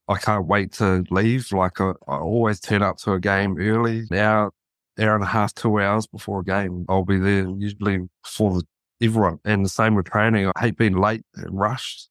I 0.07 0.17
can't 0.17 0.47
wait 0.47 0.73
to 0.73 1.03
leave. 1.11 1.51
Like 1.51 1.81
I, 1.81 1.91
I, 2.07 2.17
always 2.17 2.59
turn 2.59 2.81
up 2.81 2.97
to 2.99 3.13
a 3.13 3.19
game 3.19 3.57
early. 3.59 4.03
Now, 4.09 4.51
hour 4.99 5.15
and 5.15 5.23
a 5.23 5.27
half, 5.27 5.53
two 5.53 5.79
hours 5.79 6.07
before 6.07 6.39
a 6.39 6.43
game, 6.43 6.85
I'll 6.89 7.05
be 7.05 7.19
there 7.19 7.47
usually 7.47 8.07
for 8.23 8.59
the, 8.59 8.63
everyone. 9.05 9.39
And 9.45 9.65
the 9.65 9.69
same 9.69 9.95
with 9.95 10.05
training. 10.07 10.51
I 10.55 10.59
hate 10.59 10.77
being 10.77 10.97
late 10.97 11.23
and 11.35 11.57
rushed, 11.57 12.09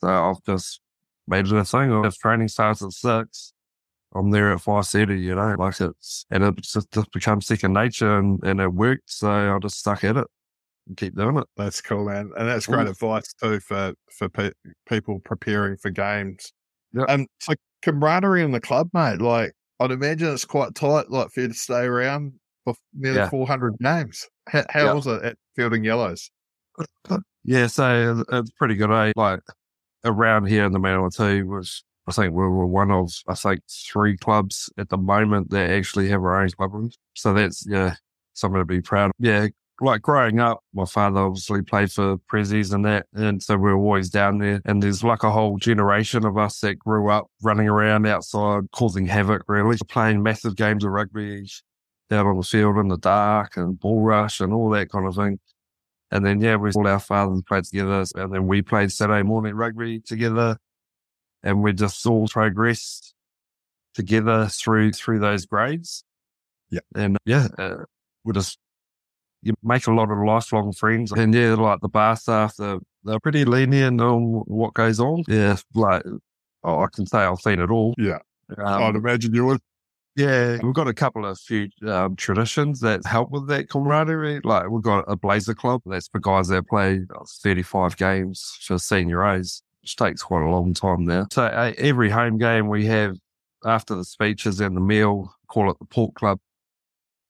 so 0.00 0.08
I've 0.08 0.42
just 0.44 0.80
made 1.26 1.46
it 1.46 1.52
a 1.52 1.64
thing. 1.64 2.04
If 2.04 2.18
training 2.18 2.48
starts 2.48 2.82
at 2.82 2.92
six, 2.92 3.52
I'm 4.14 4.30
there 4.30 4.52
at 4.52 4.60
5.30, 4.60 5.22
you 5.22 5.34
know, 5.34 5.54
like 5.58 5.80
it's, 5.80 6.24
and 6.30 6.42
it 6.42 6.56
just, 6.56 6.90
just 6.90 7.12
becomes 7.12 7.46
second 7.46 7.74
nature 7.74 8.18
and, 8.18 8.42
and 8.42 8.58
it 8.60 8.72
worked. 8.72 9.10
So 9.10 9.30
I 9.30 9.58
just 9.58 9.78
stuck 9.78 10.02
at 10.04 10.16
it 10.16 10.26
keep 10.96 11.16
doing 11.16 11.36
it. 11.38 11.46
That's 11.56 11.80
cool, 11.80 12.06
man. 12.06 12.30
And 12.36 12.48
that's 12.48 12.66
great 12.66 12.88
advice 12.88 13.32
too 13.34 13.60
for, 13.60 13.94
for 14.16 14.28
pe- 14.28 14.52
people 14.88 15.20
preparing 15.24 15.76
for 15.76 15.90
games. 15.90 16.52
Yeah. 16.92 17.04
Um, 17.04 17.26
so 17.40 17.54
camaraderie 17.82 18.42
in 18.42 18.52
the 18.52 18.60
club, 18.60 18.88
mate, 18.92 19.20
like 19.20 19.52
I'd 19.80 19.90
imagine 19.90 20.32
it's 20.32 20.44
quite 20.44 20.74
tight, 20.74 21.10
like 21.10 21.30
for 21.30 21.42
you 21.42 21.48
to 21.48 21.54
stay 21.54 21.84
around 21.84 22.32
for 22.64 22.74
nearly 22.94 23.18
yeah. 23.18 23.28
400 23.28 23.76
games. 23.78 24.26
How, 24.48 24.64
how 24.70 24.84
yeah. 24.84 24.92
was 24.92 25.06
it 25.06 25.22
at 25.22 25.36
Fielding 25.56 25.84
Yellows? 25.84 26.30
Yeah, 27.44 27.66
so 27.68 28.24
it's 28.30 28.50
pretty 28.58 28.74
good, 28.74 28.90
eh? 28.90 29.12
Like 29.16 29.40
around 30.04 30.48
here 30.48 30.66
in 30.66 30.72
the 30.72 30.78
Manawatu 30.78 31.46
was 31.46 31.82
I 32.08 32.12
think 32.12 32.32
we 32.32 32.42
were 32.42 32.66
one 32.66 32.90
of, 32.90 33.12
I 33.28 33.34
think, 33.34 33.60
three 33.68 34.16
clubs 34.16 34.70
at 34.78 34.88
the 34.88 34.96
moment 34.96 35.50
that 35.50 35.70
actually 35.70 36.08
have 36.08 36.22
our 36.22 36.42
own 36.42 36.48
club 36.50 36.72
rooms. 36.72 36.96
So 37.14 37.34
that's, 37.34 37.66
yeah, 37.68 37.96
something 38.32 38.60
to 38.60 38.64
be 38.64 38.80
proud 38.80 39.06
of. 39.06 39.12
Yeah, 39.18 39.48
like 39.80 40.02
growing 40.02 40.40
up, 40.40 40.60
my 40.74 40.84
father 40.84 41.20
obviously 41.20 41.62
played 41.62 41.92
for 41.92 42.18
Prezzies 42.32 42.72
and 42.72 42.84
that. 42.84 43.06
And 43.14 43.42
so 43.42 43.56
we 43.56 43.70
are 43.70 43.76
always 43.76 44.10
down 44.10 44.38
there. 44.38 44.60
And 44.64 44.82
there's 44.82 45.04
like 45.04 45.22
a 45.22 45.30
whole 45.30 45.56
generation 45.58 46.24
of 46.24 46.36
us 46.36 46.60
that 46.60 46.78
grew 46.78 47.10
up 47.10 47.26
running 47.42 47.68
around 47.68 48.06
outside, 48.06 48.70
causing 48.72 49.06
havoc, 49.06 49.42
really, 49.48 49.76
playing 49.88 50.22
massive 50.22 50.56
games 50.56 50.84
of 50.84 50.90
rugby 50.90 51.48
down 52.10 52.26
on 52.26 52.36
the 52.36 52.42
field 52.42 52.78
in 52.78 52.88
the 52.88 52.98
dark 52.98 53.56
and 53.56 53.78
ball 53.78 54.00
rush 54.00 54.40
and 54.40 54.52
all 54.52 54.70
that 54.70 54.90
kind 54.90 55.06
of 55.06 55.14
thing. 55.14 55.38
And 56.10 56.24
then, 56.24 56.40
yeah, 56.40 56.56
we 56.56 56.70
all 56.72 56.86
our 56.86 56.98
fathers 56.98 57.42
played 57.46 57.64
together. 57.64 58.04
And 58.14 58.32
then 58.32 58.46
we 58.46 58.62
played 58.62 58.90
Saturday 58.90 59.22
morning 59.22 59.54
rugby 59.54 60.00
together 60.00 60.56
and 61.42 61.62
we 61.62 61.72
just 61.72 62.04
all 62.06 62.26
progressed 62.28 63.14
together 63.94 64.46
through 64.46 64.92
through 64.92 65.18
those 65.18 65.46
grades. 65.46 66.04
Yeah, 66.70 66.80
and 66.94 67.16
yeah, 67.24 67.48
uh, 67.58 67.84
we 68.24 68.32
just 68.32 68.58
you 69.42 69.54
make 69.62 69.86
a 69.86 69.92
lot 69.92 70.10
of 70.10 70.18
lifelong 70.18 70.72
friends, 70.72 71.12
and 71.12 71.34
yeah, 71.34 71.54
like 71.54 71.80
the 71.80 71.88
bar 71.88 72.16
staff, 72.16 72.56
they're 72.56 72.78
they're 73.04 73.20
pretty 73.20 73.44
lenient 73.44 74.00
on 74.00 74.42
what 74.46 74.74
goes 74.74 75.00
on. 75.00 75.24
Yeah, 75.28 75.56
like 75.74 76.02
oh, 76.64 76.80
I 76.80 76.86
can 76.92 77.06
say 77.06 77.18
I've 77.18 77.40
seen 77.40 77.60
it 77.60 77.70
all. 77.70 77.94
Yeah, 77.98 78.18
um, 78.56 78.82
I'd 78.82 78.96
imagine 78.96 79.34
you 79.34 79.46
would. 79.46 79.60
Yeah, 80.16 80.58
we've 80.62 80.74
got 80.74 80.88
a 80.88 80.94
couple 80.94 81.24
of 81.24 81.38
few 81.38 81.68
um, 81.86 82.16
traditions 82.16 82.80
that 82.80 83.06
help 83.06 83.30
with 83.30 83.46
that 83.48 83.68
camaraderie. 83.68 84.40
Like 84.42 84.68
we've 84.68 84.82
got 84.82 85.04
a 85.06 85.16
Blazer 85.16 85.54
Club. 85.54 85.82
That's 85.86 86.08
for 86.08 86.18
guys 86.18 86.48
that 86.48 86.66
play 86.66 87.02
35 87.42 87.96
games 87.96 88.58
for 88.60 88.78
senior 88.78 89.24
A's 89.24 89.62
which 89.88 89.96
takes 89.96 90.22
quite 90.22 90.42
a 90.42 90.50
long 90.50 90.74
time 90.74 91.04
now. 91.04 91.26
So 91.32 91.44
uh, 91.44 91.72
every 91.78 92.10
home 92.10 92.36
game 92.36 92.68
we 92.68 92.84
have 92.86 93.16
after 93.64 93.94
the 93.94 94.04
speeches 94.04 94.60
and 94.60 94.76
the 94.76 94.80
meal, 94.80 95.32
call 95.48 95.70
it 95.70 95.78
the 95.78 95.86
Port 95.86 96.14
Club 96.14 96.38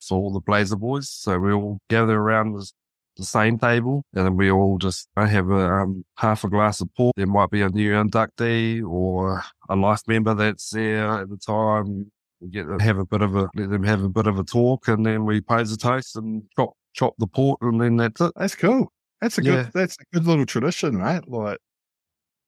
for 0.00 0.18
all 0.18 0.32
the 0.32 0.40
Blazer 0.40 0.76
boys. 0.76 1.08
So 1.11 1.38
we 1.38 1.52
all 1.52 1.78
gather 1.88 2.16
around 2.16 2.52
the 2.52 2.70
the 3.18 3.24
same 3.24 3.58
table, 3.58 4.04
and 4.14 4.24
then 4.24 4.37
we 4.37 4.50
all 4.50 4.78
just 4.78 5.08
I 5.16 5.26
have 5.26 5.50
a 5.50 5.72
um, 5.72 6.04
half 6.16 6.44
a 6.44 6.48
glass 6.48 6.80
of 6.80 6.88
port. 6.94 7.14
There 7.16 7.26
might 7.26 7.50
be 7.50 7.62
a 7.62 7.68
new 7.68 7.92
inductee 7.92 8.88
or 8.88 9.42
a 9.68 9.76
life 9.76 10.02
member 10.06 10.34
that's 10.34 10.70
there 10.70 11.22
at 11.22 11.28
the 11.28 11.37
time. 11.37 12.11
We 12.40 12.48
get 12.48 12.64
to 12.64 12.78
have 12.78 12.98
a 12.98 13.04
bit 13.04 13.20
of 13.20 13.34
a 13.34 13.48
let 13.56 13.70
them 13.70 13.82
have 13.82 14.04
a 14.04 14.08
bit 14.08 14.28
of 14.28 14.38
a 14.38 14.44
talk, 14.44 14.88
and 14.88 15.04
then 15.04 15.26
we 15.26 15.40
pose 15.40 15.72
a 15.72 15.76
toast 15.76 16.16
and 16.16 16.44
chop 16.56 16.74
chop 16.94 17.14
the 17.18 17.26
port, 17.26 17.58
and 17.61 17.80
then 17.80 17.96
that's 17.96 18.20
it. 18.20 18.32
That's 18.37 18.54
cool. 18.54 18.92
That's 19.20 19.37
a 19.38 19.42
good. 19.42 19.66
Yeah. 19.66 19.70
That's 19.74 19.96
a 20.00 20.04
good 20.14 20.26
little 20.26 20.46
tradition, 20.46 20.96
right? 20.96 21.26
Like, 21.28 21.58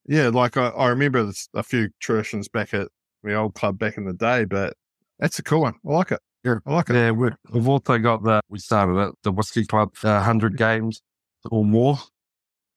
yeah, 0.06 0.28
like 0.28 0.56
I, 0.56 0.68
I 0.68 0.88
remember 0.88 1.30
a 1.54 1.62
few 1.64 1.88
traditions 1.98 2.48
back 2.48 2.72
at 2.72 2.88
the 3.24 3.34
old 3.34 3.54
club 3.54 3.76
back 3.76 3.96
in 3.96 4.04
the 4.04 4.14
day, 4.14 4.44
but 4.44 4.74
that's 5.18 5.40
a 5.40 5.42
cool 5.42 5.62
one. 5.62 5.74
I 5.86 5.92
like 5.92 6.12
it. 6.12 6.20
Yeah. 6.44 6.56
I 6.66 6.72
like 6.74 6.90
it. 6.90 6.94
Yeah, 6.94 7.10
we, 7.10 7.30
we've 7.52 7.68
also 7.68 7.98
got 7.98 8.22
the 8.22 8.40
we 8.48 8.58
started 8.58 8.96
it 8.98 9.14
the 9.22 9.32
whiskey 9.32 9.64
club 9.66 9.90
uh, 10.02 10.22
hundred 10.22 10.56
games 10.56 11.02
or 11.50 11.64
more. 11.64 11.98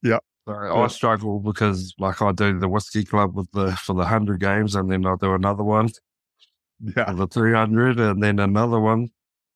Yeah. 0.02 0.20
So 0.48 0.54
Yeah. 0.54 0.74
I 0.74 0.88
struggle 0.88 1.40
because 1.40 1.94
like 1.98 2.22
I 2.22 2.32
do 2.34 2.60
the 2.60 2.68
whiskey 2.68 3.04
club 3.06 3.36
with 3.36 3.50
the 3.54 3.72
for 3.78 3.94
the 3.94 4.06
hundred 4.06 4.40
games, 4.42 4.76
and 4.76 4.92
then 4.92 5.06
I 5.06 5.16
do 5.20 5.34
another 5.34 5.64
one 5.64 5.90
Yeah, 6.96 7.06
for 7.06 7.14
the 7.14 7.28
three 7.28 7.54
hundred, 7.54 8.00
and 8.00 8.22
then 8.22 8.40
another 8.40 8.80
one. 8.80 9.10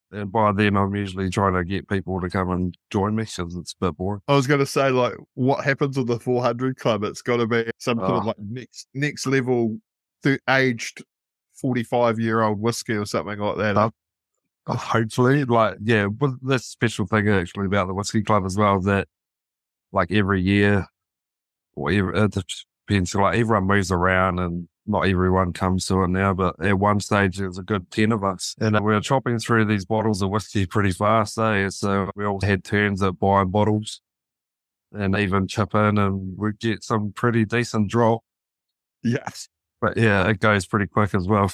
And 0.09 0.31
by 0.31 0.53
then, 0.53 0.77
I'm 0.77 0.95
usually 0.95 1.29
trying 1.29 1.55
to 1.55 1.65
get 1.65 1.89
people 1.89 2.21
to 2.21 2.29
come 2.29 2.49
and 2.51 2.77
join 2.89 3.13
me 3.13 3.23
because 3.23 3.57
it's 3.57 3.73
a 3.81 3.85
bit 3.87 3.97
boring. 3.97 4.21
I 4.29 4.35
was 4.35 4.47
going 4.47 4.61
to 4.61 4.65
say 4.65 4.89
like, 4.89 5.15
what 5.33 5.65
happens 5.65 5.97
with 5.97 6.07
the 6.07 6.17
400 6.17 6.77
club? 6.77 7.03
It's 7.03 7.21
got 7.21 7.37
to 7.37 7.45
be 7.45 7.69
some 7.77 7.97
sort 7.97 8.11
of 8.11 8.23
Oh. 8.23 8.27
like 8.27 8.39
next 8.39 8.87
next 8.93 9.27
level, 9.27 9.77
th- 10.23 10.39
aged 10.49 11.03
45 11.57 12.19
year 12.19 12.41
old 12.41 12.59
whiskey 12.59 12.93
or 12.93 13.05
something 13.05 13.39
like 13.39 13.57
that. 13.57 13.77
Oh. 13.77 13.91
Hopefully, 14.69 15.45
like 15.45 15.77
yeah, 15.81 16.07
but 16.07 16.31
that's 16.41 16.65
a 16.65 16.69
special 16.69 17.05
thing 17.05 17.29
actually 17.29 17.67
about 17.67 17.87
the 17.87 17.93
whiskey 17.93 18.21
club 18.21 18.45
as 18.45 18.57
well 18.57 18.81
that 18.81 19.07
like 19.93 20.11
every 20.11 20.41
year, 20.41 20.87
or 21.75 21.89
every, 21.89 22.19
it 22.19 22.35
depends. 22.87 23.15
Like 23.15 23.37
everyone 23.39 23.67
moves 23.67 23.91
around 23.91 24.39
and 24.39 24.67
not 24.85 25.07
everyone 25.07 25.53
comes 25.53 25.85
to 25.87 26.03
it 26.03 26.09
now, 26.09 26.33
but 26.33 26.61
at 26.63 26.79
one 26.79 26.99
stage 26.99 27.37
there's 27.37 27.57
a 27.57 27.63
good 27.63 27.89
ten 27.91 28.11
of 28.11 28.23
us, 28.25 28.55
and 28.59 28.75
we 28.75 28.93
were 28.93 28.99
chopping 28.99 29.39
through 29.39 29.65
these 29.65 29.85
bottles 29.85 30.21
of 30.21 30.29
whiskey 30.29 30.65
pretty 30.65 30.91
fast. 30.91 31.37
Eh? 31.37 31.69
So 31.69 32.11
we 32.15 32.25
all 32.25 32.41
had 32.41 32.63
turns 32.65 33.01
at 33.01 33.19
buying 33.19 33.51
bottles, 33.51 34.01
and 34.93 35.15
even 35.15 35.47
chip 35.47 35.75
in, 35.75 35.97
and 35.97 36.37
we'd 36.37 36.59
get 36.59 36.83
some 36.83 37.11
pretty 37.13 37.45
decent 37.45 37.89
drop. 37.89 38.21
Yes. 39.03 39.47
But 39.81 39.97
yeah, 39.97 40.27
it 40.27 40.39
goes 40.39 40.65
pretty 40.65 40.87
quick 40.87 41.13
as 41.13 41.27
well. 41.27 41.51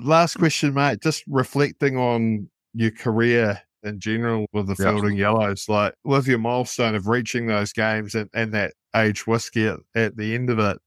Last 0.00 0.36
question, 0.38 0.74
mate. 0.74 1.00
Just 1.02 1.24
reflecting 1.28 1.96
on 1.96 2.48
your 2.72 2.90
career 2.90 3.60
in 3.82 4.00
general 4.00 4.46
with 4.52 4.66
the 4.66 4.76
Yeah. 4.78 4.92
Fielding 4.92 5.16
Yellows, 5.16 5.68
like 5.68 5.94
with 6.04 6.26
your 6.26 6.38
milestone 6.38 6.94
of 6.94 7.06
reaching 7.06 7.46
those 7.46 7.72
games 7.72 8.14
and, 8.14 8.28
and 8.34 8.52
that 8.54 8.72
age 8.96 9.26
whiskey 9.26 9.66
at, 9.68 9.78
at 9.94 10.16
the 10.16 10.34
end 10.34 10.50
of 10.50 10.58
it, 10.58 10.78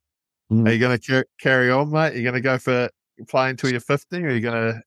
Mm. 0.52 0.66
are 0.66 0.72
you 0.72 0.80
going 0.80 0.98
to 0.98 1.06
car- 1.12 1.26
carry 1.42 1.70
on, 1.70 1.92
mate? 1.92 2.14
Are 2.14 2.16
you 2.16 2.24
going 2.24 2.34
to 2.34 2.40
go 2.40 2.58
for 2.58 2.90
playing 3.28 3.58
till 3.58 3.70
you're 3.70 3.82
50 3.82 4.24
or 4.24 4.28
are 4.28 4.32
you 4.32 4.40
going 4.40 4.82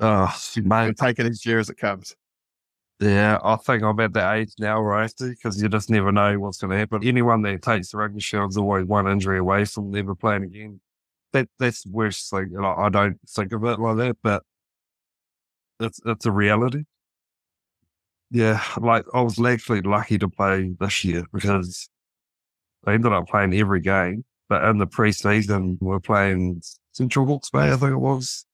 Oh, 0.00 0.36
to 0.54 0.62
mate, 0.62 0.96
take 0.96 1.20
it 1.20 1.26
each 1.26 1.46
year 1.46 1.60
as 1.60 1.70
it 1.70 1.76
comes? 1.76 2.16
Yeah, 2.98 3.38
I 3.44 3.54
think 3.54 3.84
I'm 3.84 4.00
at 4.00 4.12
that 4.14 4.34
age 4.34 4.52
now 4.58 4.82
where 4.82 4.94
I 4.94 5.02
have 5.02 5.14
to 5.16 5.28
because 5.28 5.62
you 5.62 5.68
just 5.68 5.90
never 5.90 6.10
know 6.10 6.38
what's 6.40 6.58
going 6.58 6.72
to 6.72 6.76
happen. 6.76 7.04
Anyone 7.04 7.42
that 7.42 7.62
takes 7.62 7.92
the 7.92 7.98
rugby 7.98 8.20
shield's 8.20 8.56
always 8.56 8.84
one 8.84 9.06
injury 9.06 9.38
away 9.38 9.64
from 9.64 9.90
never 9.92 10.14
playing 10.16 10.42
again. 10.42 10.80
That 11.32 11.48
that's 11.58 11.84
the 11.84 11.90
worst 11.90 12.30
thing. 12.30 12.52
And 12.54 12.66
I, 12.66 12.72
I 12.72 12.88
don't 12.88 13.18
think 13.28 13.52
of 13.52 13.64
it 13.64 13.78
like 13.78 13.96
that, 13.98 14.16
but 14.22 14.42
it's 15.78 16.00
it's 16.04 16.26
a 16.26 16.32
reality. 16.32 16.84
Yeah, 18.30 18.62
like 18.78 19.04
I 19.12 19.22
was 19.22 19.44
actually 19.44 19.82
lucky 19.82 20.18
to 20.18 20.28
play 20.28 20.72
this 20.78 21.04
year 21.04 21.24
because 21.32 21.88
I 22.86 22.94
ended 22.94 23.12
up 23.12 23.28
playing 23.28 23.54
every 23.54 23.80
game. 23.80 24.24
But 24.48 24.64
in 24.64 24.78
the 24.78 24.86
preseason, 24.86 25.78
we 25.80 25.86
we're 25.86 26.00
playing 26.00 26.62
Central 26.92 27.26
Hawke's 27.26 27.50
Bay, 27.50 27.70
I 27.70 27.76
think 27.76 27.92
it 27.92 27.96
was. 27.96 28.44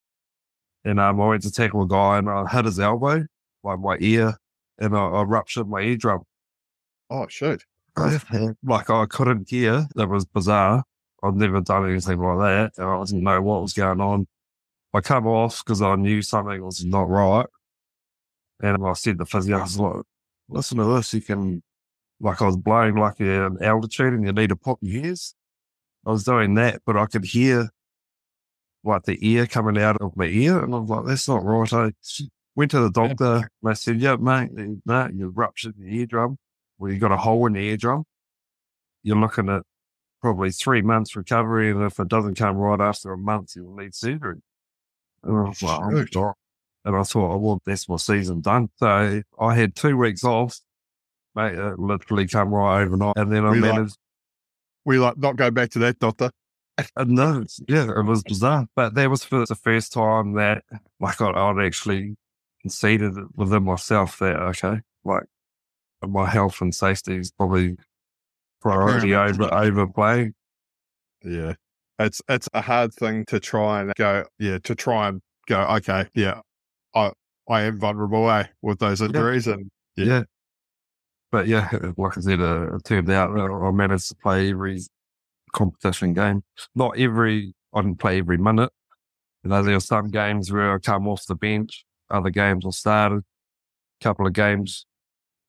And 0.85 1.01
um, 1.01 1.21
I 1.21 1.29
went 1.29 1.43
to 1.43 1.51
tackle 1.51 1.83
a 1.83 1.89
guy 1.89 2.19
and 2.19 2.29
I 2.29 2.47
hit 2.47 2.67
his 2.67 2.79
elbow, 2.79 3.25
like 3.65 3.81
my 3.81 3.97
ear, 4.01 4.37
and 4.79 4.97
I, 4.97 5.01
I 5.01 5.23
ruptured 5.23 5.69
my 5.69 5.81
eardrum. 5.81 6.23
Oh, 7.11 7.27
shoot. 7.29 7.65
like 8.63 8.91
I 8.91 9.07
couldn't 9.07 9.49
hear. 9.49 9.87
That 9.95 10.09
was 10.09 10.27
bizarre. 10.27 10.85
I've 11.23 11.35
never 11.35 11.61
done 11.61 11.91
anything 11.91 12.19
like 12.19 12.73
that. 12.75 12.83
I 12.83 13.05
didn't 13.05 13.23
know 13.23 13.43
what 13.43 13.63
was 13.63 13.73
going 13.73 14.01
on. 14.01 14.27
I 14.95 15.01
come 15.01 15.27
off 15.27 15.65
because 15.65 15.83
I 15.83 15.97
knew 15.97 16.23
something 16.23 16.65
was 16.65 16.85
not 16.85 17.09
right. 17.09 17.47
And 18.63 18.87
I 18.87 18.93
said 18.95 19.13
to 19.13 19.19
the 19.19 19.27
physio, 19.27 19.59
I 19.59 19.63
was 19.63 19.79
like, 19.79 20.03
listen 20.49 20.79
to 20.79 20.85
this. 20.85 21.13
You 21.13 21.21
can, 21.21 21.63
like 22.21 22.41
I 22.41 22.47
was 22.47 22.57
blowing 22.57 22.97
like 22.97 23.21
an 23.21 23.59
altitude 23.63 24.15
and 24.15 24.25
you 24.25 24.33
need 24.33 24.49
to 24.49 24.57
pop 24.57 24.79
your 24.81 25.05
ears. 25.05 25.35
I 26.07 26.11
was 26.11 26.25
doing 26.25 26.55
that, 26.55 26.83
but 26.87 26.97
I 26.97 27.07
could 27.07 27.25
hear 27.25 27.69
like 28.85 29.03
the 29.03 29.19
ear 29.21 29.47
coming 29.47 29.83
out 29.83 30.01
of 30.01 30.17
my 30.17 30.27
ear. 30.27 30.63
And 30.63 30.75
I 30.75 30.79
was 30.79 30.89
like, 30.89 31.07
that's 31.07 31.29
not 31.29 31.45
right. 31.45 31.73
I 31.73 31.93
went 32.55 32.71
to 32.71 32.81
the 32.81 32.91
doctor 32.91 33.51
and 33.63 33.71
I 33.71 33.75
said, 33.75 34.01
yeah, 34.01 34.17
mate, 34.17 34.51
no, 34.87 35.11
you 35.13 35.29
ruptured 35.29 35.75
the 35.79 35.99
eardrum 35.99 36.39
where 36.79 36.93
you 36.93 36.99
got 36.99 37.13
a 37.13 37.17
hole 37.17 37.47
in 37.47 37.55
the 37.55 37.61
eardrum. 37.61 38.05
You're 39.03 39.17
looking 39.17 39.49
at 39.49 39.63
probably 40.27 40.51
three 40.51 40.83
months 40.83 41.15
recovery. 41.15 41.71
And 41.71 41.83
if 41.85 42.01
it 42.01 42.09
doesn't 42.09 42.35
come 42.37 42.57
right 42.57 42.81
after 42.81 43.13
a 43.13 43.17
month, 43.17 43.55
you'll 43.55 43.77
need 43.77 43.95
surgery. 43.95 44.41
And 45.23 45.37
I 45.37 45.43
was 45.43 45.63
like, 45.63 45.81
oh. 46.17 46.33
And 46.85 46.97
I 46.97 47.03
thought, 47.05 47.33
oh, 47.35 47.37
well, 47.39 47.63
that's 47.65 47.89
my 47.89 47.97
season 47.97 48.41
done. 48.41 48.71
So 48.79 49.23
I 49.41 49.55
had 49.55 49.77
two 49.77 49.97
weeks 49.97 50.25
off. 50.25 50.59
Mate, 51.37 51.55
it 51.55 51.79
literally 51.79 52.27
come 52.27 52.53
right 52.53 52.83
overnight. 52.83 53.17
And 53.17 53.31
then 53.31 53.45
I 53.45 53.51
We 53.51 53.61
like- 53.61 53.75
managed, 53.75 53.99
We 54.85 54.99
like 54.99 55.17
not 55.17 55.37
go 55.37 55.51
back 55.53 55.71
to 55.71 55.79
that, 55.81 55.99
Doctor. 56.01 56.31
uh, 56.79 57.05
no, 57.07 57.45
yeah, 57.69 57.89
it 57.89 58.05
was 58.05 58.23
bizarre. 58.25 58.67
But 58.75 58.95
that 58.95 59.09
was 59.09 59.23
for 59.25 59.47
the 59.47 59.55
first 59.55 59.93
time 59.93 60.33
that, 60.35 60.65
like, 61.01 61.21
I'd, 61.21 61.35
I'd 61.37 61.65
actually 61.65 62.17
conceded 62.63 63.15
within 63.37 63.63
myself 63.63 64.19
that, 64.19 64.37
okay, 64.37 64.81
like, 65.05 65.25
my 66.07 66.29
health 66.29 66.61
and 66.61 66.75
safety 66.75 67.17
is 67.17 67.31
probably 67.33 67.77
priority 68.61 69.15
over, 69.15 69.53
over 69.53 69.87
playing. 69.87 70.35
Yeah. 71.25 71.55
It's 71.99 72.21
it's 72.29 72.49
a 72.53 72.61
hard 72.61 72.93
thing 72.95 73.25
to 73.27 73.41
try 73.41 73.81
and 73.81 73.95
go, 73.95 74.25
yeah, 74.39 74.59
to 74.65 74.75
try 74.75 75.09
and 75.09 75.23
go, 75.47 75.61
okay, 75.63 76.07
yeah, 76.15 76.41
I 76.95 77.13
I 77.49 77.63
am 77.63 77.79
vulnerable 77.79 78.31
eh, 78.31 78.47
with 78.63 78.79
those 78.79 79.01
injuries 79.01 79.47
and 79.47 79.71
Yeah. 79.97 80.05
Yeah. 80.05 80.23
But 81.33 81.49
yeah, 81.49 81.69
like 81.97 82.17
I 82.19 82.21
said, 82.21 82.41
uh, 82.41 82.77
it 82.77 82.85
turned 82.85 83.11
out 83.11 83.31
I 83.39 83.71
managed 83.71 84.09
to 84.09 84.15
play 84.17 84.51
every 84.51 84.81
competition 85.53 86.15
game. 86.15 86.43
Not 86.75 86.99
every, 86.99 87.55
I 87.75 87.83
didn't 87.83 87.99
play 87.99 88.19
every 88.19 88.39
minute. 88.39 88.71
You 89.43 89.51
know, 89.51 89.63
there 89.63 89.75
were 89.75 89.81
some 89.81 90.09
games 90.09 90.53
where 90.53 90.75
I 90.75 90.79
come 90.79 91.09
off 91.09 91.27
the 91.27 91.35
bench, 91.35 91.85
other 92.11 92.31
games 92.31 92.65
I 92.67 92.71
started, 92.71 93.23
a 94.01 94.05
couple 94.05 94.27
of 94.27 94.33
games. 94.33 94.87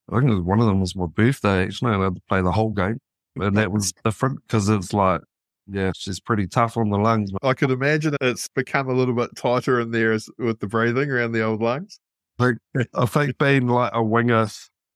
I 0.10 0.20
think 0.20 0.32
it 0.32 0.36
was 0.36 0.44
one 0.44 0.60
of 0.60 0.66
them 0.68 0.80
was 0.80 0.96
my 0.96 1.06
birthday. 1.06 1.64
Actually, 1.64 1.96
I 1.96 2.04
had 2.04 2.16
to 2.16 2.22
play 2.30 2.42
the 2.42 2.52
whole 2.52 2.72
game. 2.72 3.00
And 3.36 3.56
that 3.58 3.72
was 3.72 3.94
different 4.04 4.40
because 4.48 4.68
it's 4.70 4.94
like, 4.94 5.22
yeah, 5.68 5.92
she's 5.96 6.20
pretty 6.20 6.48
tough 6.48 6.78
on 6.78 6.90
the 6.90 6.98
lungs. 6.98 7.32
I 7.44 7.54
could 7.54 7.72
imagine 7.72 8.16
it's 8.22 8.48
become 8.48 8.90
a 8.90 8.94
little 8.94 9.14
bit 9.14 9.36
tighter 9.36 9.80
in 9.80 9.92
there 9.92 10.14
as, 10.14 10.30
with 10.40 10.60
the 10.60 10.68
breathing 10.68 11.12
around 11.12 11.34
the 11.34 11.44
old 11.44 11.62
lungs. 11.62 12.00
I 12.40 13.06
think 13.06 13.38
being 13.38 13.68
like 13.68 13.92
a 13.94 14.04
winger 14.04 14.48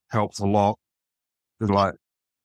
helps 0.10 0.40
a 0.40 0.46
lot. 0.46 0.78
'Cause, 1.60 1.70
like 1.70 1.96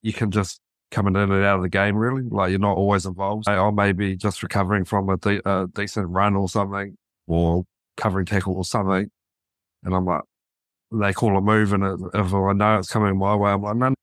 you 0.02 0.12
can 0.12 0.31
just 0.31 0.61
come 0.90 1.07
in 1.07 1.16
and 1.16 1.33
out 1.33 1.57
of 1.57 1.62
the 1.62 1.68
game 1.68 1.96
really. 1.96 2.22
Like 2.22 2.50
you're 2.50 2.59
not 2.59 2.76
always 2.76 3.07
involved. 3.07 3.48
I, 3.48 3.55
I 3.55 3.59
oh, 3.59 3.70
may 3.70 3.92
be 3.92 4.16
just 4.16 4.42
recovering 4.42 4.85
from 4.85 5.09
a, 5.09 5.16
de- 5.16 5.48
a 5.48 5.66
decent 5.68 6.09
run 6.11 6.37
or 6.37 6.48
something, 6.48 6.96
or 7.26 7.64
covering 7.96 8.26
tackle 8.26 8.55
or 8.57 8.64
something, 8.64 9.11
and 9.85 9.94
I'm 9.94 10.05
like, 10.05 10.22
they 10.92 11.12
call 11.12 11.37
a 11.37 11.40
move, 11.40 11.72
and 11.72 11.85
it, 11.85 12.01
if 12.14 12.33
I 12.33 12.53
know 12.53 12.79
it's 12.79 12.90
coming 12.90 13.18
my 13.18 13.35
way, 13.35 13.51
I'm 13.51 13.62
like, 13.62 13.77
no, 13.77 13.94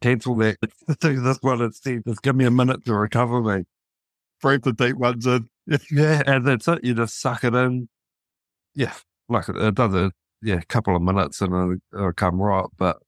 cancel 0.00 0.36
that. 0.36 0.58
Do 1.00 1.20
this 1.20 1.38
one 1.40 1.62
instead. 1.62 2.02
Just 2.06 2.22
give 2.22 2.36
me 2.36 2.44
a 2.44 2.50
minute 2.50 2.84
to 2.84 2.94
recover 2.94 3.40
me. 3.42 3.64
Breathe 4.40 4.62
the 4.62 4.72
deep 4.72 4.96
ones 4.96 5.26
in. 5.26 5.48
Yeah, 5.90 6.22
and 6.26 6.46
that's 6.46 6.68
it. 6.68 6.84
You 6.84 6.94
just 6.94 7.20
suck 7.20 7.42
it 7.42 7.54
in. 7.54 7.88
Yeah, 8.74 8.92
like 9.28 9.48
it, 9.48 9.56
it 9.56 9.74
does 9.74 9.94
it. 9.94 10.12
Yeah, 10.42 10.60
couple 10.68 10.94
of 10.94 11.00
minutes 11.02 11.40
and 11.40 11.52
it'll, 11.54 11.76
it'll 11.94 12.12
come 12.12 12.40
right. 12.40 12.66
But 12.76 12.98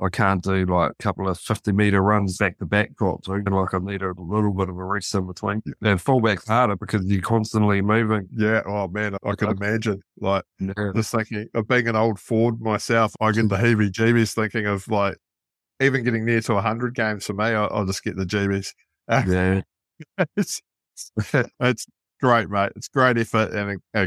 I 0.00 0.08
can't 0.08 0.42
do 0.42 0.64
like 0.66 0.92
a 0.92 1.02
couple 1.02 1.28
of 1.28 1.38
fifty 1.38 1.72
meter 1.72 2.02
runs 2.02 2.36
back 2.38 2.58
to 2.58 2.66
back 2.66 2.96
drops. 2.96 3.28
I 3.28 3.40
feel 3.42 3.54
like 3.54 3.74
I 3.74 3.78
need 3.78 4.02
a 4.02 4.12
little 4.16 4.52
bit 4.52 4.68
of 4.68 4.76
a 4.76 4.84
rest 4.84 5.14
in 5.14 5.26
between. 5.26 5.62
And 5.82 6.00
fullback's 6.00 6.48
harder 6.48 6.76
because 6.76 7.04
you're 7.04 7.20
constantly 7.20 7.82
moving. 7.82 8.28
Yeah. 8.34 8.62
Oh 8.66 8.88
man, 8.88 9.16
I 9.24 9.34
can 9.34 9.50
imagine. 9.50 10.02
Like 10.18 10.44
Yeah, 10.58 10.92
just 10.94 11.12
thinking 11.12 11.48
of 11.54 11.68
being 11.68 11.88
an 11.88 11.96
old 11.96 12.18
Ford 12.18 12.60
myself, 12.60 13.14
I 13.20 13.32
get 13.32 13.48
the 13.48 13.56
heebie 13.56 13.90
jeebies 13.90 14.34
thinking 14.34 14.66
of 14.66 14.88
like 14.88 15.16
even 15.80 16.04
getting 16.04 16.24
near 16.24 16.40
to 16.42 16.60
hundred 16.60 16.94
games 16.94 17.26
for 17.26 17.32
me, 17.32 17.44
I, 17.44 17.64
I'll 17.64 17.86
just 17.86 18.04
get 18.04 18.16
the 18.16 18.24
jeebies. 18.24 18.72
yeah, 19.08 19.62
it's, 20.36 20.60
it's 21.60 21.86
great, 22.20 22.48
mate. 22.48 22.72
It's 22.76 22.88
great 22.88 23.18
effort 23.18 23.52
and 23.52 23.80
a, 23.94 24.02
a 24.02 24.04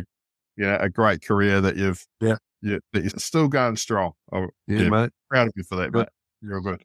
you 0.56 0.65
know 0.65 0.77
a 0.79 0.89
great 0.89 1.25
career 1.25 1.62
that 1.62 1.75
you've 1.75 2.06
Yeah. 2.21 2.38
Yeah, 2.63 2.78
you're 2.93 3.10
still 3.17 3.47
going 3.47 3.76
strong. 3.76 4.13
I'm 4.32 4.49
yeah, 4.67 4.84
yeah, 4.84 4.89
mate. 4.89 5.12
proud 5.30 5.47
of 5.47 5.54
you 5.56 5.63
for 5.63 5.76
that, 5.76 5.91
Good. 5.91 5.99
mate. 5.99 6.49
You're 6.49 6.62
good. 6.62 6.84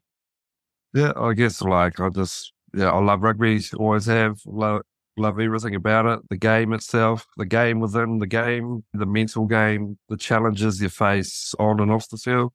Yeah, 0.93 1.13
I 1.15 1.33
guess 1.33 1.61
like 1.61 1.99
I 1.99 2.09
just 2.09 2.53
yeah, 2.73 2.91
I 2.91 2.99
love 2.99 3.23
rugby. 3.23 3.61
Always 3.77 4.05
have 4.05 4.39
love 4.45 4.81
love 5.17 5.39
everything 5.39 5.75
about 5.75 6.05
it. 6.05 6.19
The 6.29 6.37
game 6.37 6.73
itself, 6.73 7.25
the 7.37 7.45
game 7.45 7.79
within 7.79 8.19
the 8.19 8.27
game, 8.27 8.83
the 8.93 9.05
mental 9.05 9.45
game, 9.45 9.97
the 10.09 10.17
challenges 10.17 10.81
you 10.81 10.89
face 10.89 11.55
on 11.59 11.79
and 11.79 11.91
off 11.91 12.09
the 12.09 12.17
field, 12.17 12.51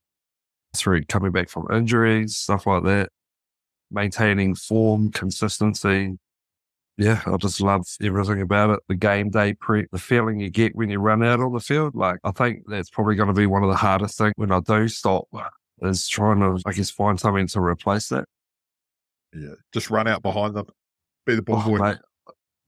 through 0.77 1.05
coming 1.05 1.33
back 1.33 1.49
from 1.49 1.67
injuries, 1.73 2.37
stuff 2.37 2.67
like 2.67 2.85
that, 2.85 3.09
maintaining 3.91 4.55
form, 4.55 5.11
consistency. 5.13 6.19
Yeah, 6.97 7.23
I 7.27 7.37
just 7.39 7.61
love 7.61 7.85
everything 8.03 8.41
about 8.41 8.71
it. 8.71 8.81
The 8.89 8.95
game 8.95 9.29
day 9.31 9.55
prep, 9.55 9.87
the 9.91 9.99
feeling 9.99 10.39
you 10.39 10.49
get 10.49 10.77
when 10.77 10.91
you 10.91 11.01
run 11.01 11.25
out 11.25 11.41
on 11.41 11.53
the 11.53 11.59
field. 11.61 11.95
Like, 11.97 12.21
I 12.23 12.31
think 12.31 12.65
that's 12.69 12.89
probably 12.91 13.17
going 13.17 13.27
to 13.29 13.33
be 13.35 13.47
one 13.47 13.65
of 13.65 13.69
the 13.71 13.77
hardest 13.77 14.17
things 14.17 14.35
when 14.37 14.53
I 14.53 14.61
do 14.61 14.87
stop 14.87 15.25
is 15.81 16.07
trying 16.07 16.39
to, 16.39 16.61
I 16.67 16.73
guess, 16.73 16.91
find 16.91 17.19
something 17.19 17.49
to 17.49 17.61
replace 17.61 18.09
that. 18.11 18.27
Yeah, 19.35 19.55
just 19.73 19.91
run 19.91 20.07
out 20.07 20.23
behind 20.23 20.55
them, 20.55 20.67
be 21.27 21.35
the 21.35 21.43
ball 21.43 21.63
Oh, 21.67 21.69
boy. 21.71 21.79
mate. 21.79 21.99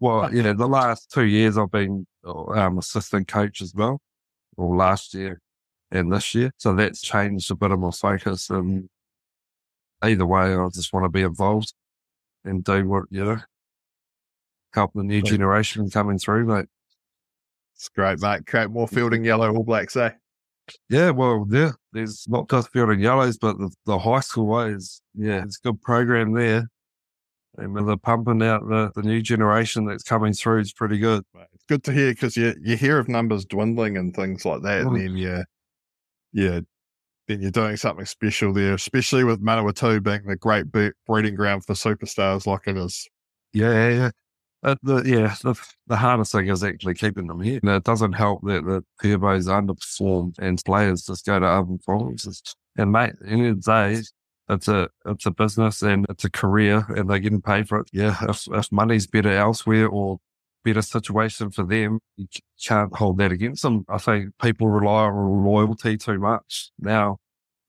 Well, 0.01 0.35
yeah, 0.35 0.53
the 0.53 0.67
last 0.67 1.13
two 1.13 1.25
years 1.25 1.57
I've 1.57 1.71
been 1.71 2.05
um, 2.25 2.79
assistant 2.79 3.29
coach 3.29 3.63
as 3.63 3.73
well, 3.75 4.01
or 4.57 4.75
last 4.77 5.15
year 5.15 5.41
and 5.93 6.13
this 6.13 6.35
year. 6.35 6.51
So 6.57 6.75
that's 6.75 7.01
changed 7.01 7.49
a 7.53 7.55
bit 7.55 7.71
of 7.71 7.79
my 7.79 7.93
focus. 7.93 8.51
And 8.51 8.89
either 10.03 10.27
way, 10.27 10.57
I 10.57 10.69
just 10.75 10.93
want 10.93 11.05
to 11.05 11.09
be 11.11 11.23
involved 11.23 11.73
and 12.45 12.65
do 12.65 12.89
what, 12.89 13.05
you 13.11 13.25
know, 13.25 13.39
help 14.77 14.93
the 14.95 15.03
new 15.03 15.23
generation 15.23 15.91
coming 15.91 16.19
through, 16.19 16.47
mate. 16.47 16.67
It's 17.75 17.89
great, 17.89 18.21
mate. 18.21 18.47
Create 18.47 18.71
more 18.71 18.87
fielding 18.87 19.25
yellow 19.25 19.53
All 19.55 19.65
Blacks, 19.65 19.97
eh? 19.97 20.11
Yeah, 20.89 21.11
well, 21.11 21.47
yeah, 21.51 21.73
there's 21.93 22.27
not 22.29 22.49
just 22.49 22.71
fielding 22.73 23.01
yellows, 23.01 23.39
but 23.39 23.59
the, 23.59 23.71
the 23.87 23.99
high 23.99 24.21
school 24.21 24.47
ways. 24.47 25.01
Yeah, 25.15 25.43
it's 25.43 25.59
a 25.59 25.69
good 25.69 25.81
program 25.83 26.33
there. 26.33 26.69
And 27.59 27.89
they're 27.89 27.97
pumping 27.97 28.43
out 28.43 28.69
the, 28.69 28.93
the 28.95 29.03
new 29.03 29.23
generation 29.23 29.87
that's 29.87 30.03
coming 30.03 30.35
through 30.35 30.61
is 30.61 30.73
pretty 30.75 30.99
good. 30.99 31.25
It's 31.55 31.65
good 31.69 31.83
to 31.85 31.93
hear 31.93 32.11
because 32.13 32.37
you 32.37 32.55
you 32.61 32.77
hear 32.77 32.99
of 32.99 33.09
numbers 33.09 33.47
dwindling 33.47 33.97
and 33.97 34.15
things 34.15 34.45
like 34.45 34.61
that, 34.63 34.83
and 34.83 34.91
Mm. 34.91 34.99
then 34.99 35.17
yeah, 35.17 35.43
yeah, 36.33 36.61
then 37.29 37.41
you're 37.41 37.51
doing 37.51 37.77
something 37.77 38.05
special 38.05 38.53
there, 38.53 38.75
especially 38.75 39.25
with 39.25 39.43
Manawatu 39.43 40.03
being 40.03 40.25
the 40.27 40.37
great 40.37 40.67
breeding 40.71 41.35
ground 41.35 41.65
for 41.65 41.73
superstars 41.73 42.47
like 42.47 42.67
it 42.67 42.77
is. 42.77 43.09
Yeah, 43.55 43.73
yeah, 43.73 43.89
yeah. 43.89 44.11
Uh, 44.63 44.75
the, 44.83 45.03
yeah, 45.05 45.35
the, 45.43 45.55
the 45.87 45.97
hardest 45.97 46.33
thing 46.33 46.49
is 46.49 46.65
actually 46.65 46.95
keeping 46.95 47.27
them 47.27 47.41
here. 47.41 47.61
And 47.63 47.71
it 47.71 47.85
doesn't 47.85 48.15
help 48.15 48.43
that 48.45 48.65
the 48.65 48.83
turbos 49.03 49.47
underperform 49.47 50.35
and 50.39 50.61
players 50.65 51.05
just 51.05 51.27
go 51.27 51.39
to 51.39 51.47
other 51.47 51.77
provinces. 51.85 52.43
And 52.77 52.93
mate, 52.93 53.13
end 53.27 53.47
of 53.47 53.63
the 53.63 53.71
day, 53.71 54.03
it's 54.49 54.69
a 54.69 54.89
it's 55.05 55.27
a 55.27 55.31
business 55.31 55.83
and 55.83 56.07
it's 56.09 56.25
a 56.25 56.31
career, 56.31 56.87
and 56.91 57.11
they're 57.11 57.19
getting 57.19 57.43
paid 57.43 57.69
for 57.69 57.81
it. 57.81 57.89
Yeah, 57.93 58.17
if 58.29 58.47
if 58.53 58.71
money's 58.71 59.07
better 59.07 59.33
elsewhere 59.33 59.89
or 59.89 60.19
better 60.65 60.83
situation 60.83 61.51
for 61.51 61.65
them, 61.65 62.01
you 62.17 62.27
can't 62.65 62.95
hold 62.95 63.19
that 63.19 63.33
against 63.33 63.63
them. 63.63 63.85
I 63.89 63.99
think 63.99 64.31
people 64.41 64.69
rely 64.69 65.05
on 65.05 65.45
loyalty 65.45 65.97
too 65.97 66.19
much 66.19 66.71
now, 66.79 67.19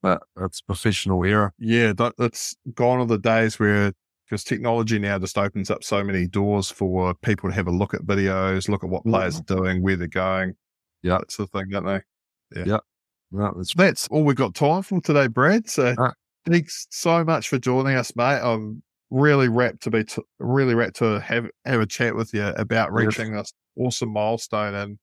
but 0.02 0.22
it's 0.40 0.60
professional 0.60 1.24
era. 1.24 1.52
Yeah, 1.58 1.92
that, 1.94 2.14
that's 2.18 2.56
gone 2.74 3.00
are 3.00 3.06
the 3.06 3.18
days 3.18 3.58
where 3.58 3.92
because 4.28 4.44
technology 4.44 4.98
now 4.98 5.18
just 5.18 5.38
opens 5.38 5.70
up 5.70 5.82
so 5.82 6.04
many 6.04 6.26
doors 6.26 6.70
for 6.70 7.14
people 7.14 7.48
to 7.48 7.54
have 7.54 7.66
a 7.66 7.70
look 7.72 7.94
at 7.94 8.02
videos, 8.02 8.68
look 8.68 8.84
at 8.84 8.90
what 8.90 9.04
players 9.04 9.40
are 9.40 9.44
doing, 9.44 9.82
where 9.82 9.96
they're 9.96 10.06
going. 10.06 10.54
Yeah. 11.02 11.18
that's 11.18 11.36
the 11.36 11.46
thing, 11.46 11.68
don't 11.70 11.86
they? 11.86 12.00
No, 13.30 13.54
it's 13.58 13.74
That's 13.74 14.08
all 14.08 14.24
we've 14.24 14.36
got 14.36 14.54
time 14.54 14.82
for 14.82 15.00
today, 15.00 15.26
Brad. 15.26 15.68
So 15.68 15.94
thanks 16.46 16.86
so 16.90 17.24
much 17.24 17.48
for 17.48 17.58
joining 17.58 17.96
us, 17.96 18.14
mate. 18.16 18.40
I'm 18.42 18.82
really 19.10 19.48
rapt 19.48 19.82
to 19.82 19.90
be 19.90 20.04
t- 20.04 20.22
really 20.38 20.74
rapt 20.74 20.96
to 20.96 21.20
have 21.20 21.46
have 21.64 21.80
a 21.80 21.86
chat 21.86 22.14
with 22.14 22.32
you 22.32 22.46
about 22.46 22.90
Yes. 22.96 23.06
reaching 23.06 23.32
this 23.32 23.52
awesome 23.76 24.12
milestone. 24.12 24.74
And 24.74 24.98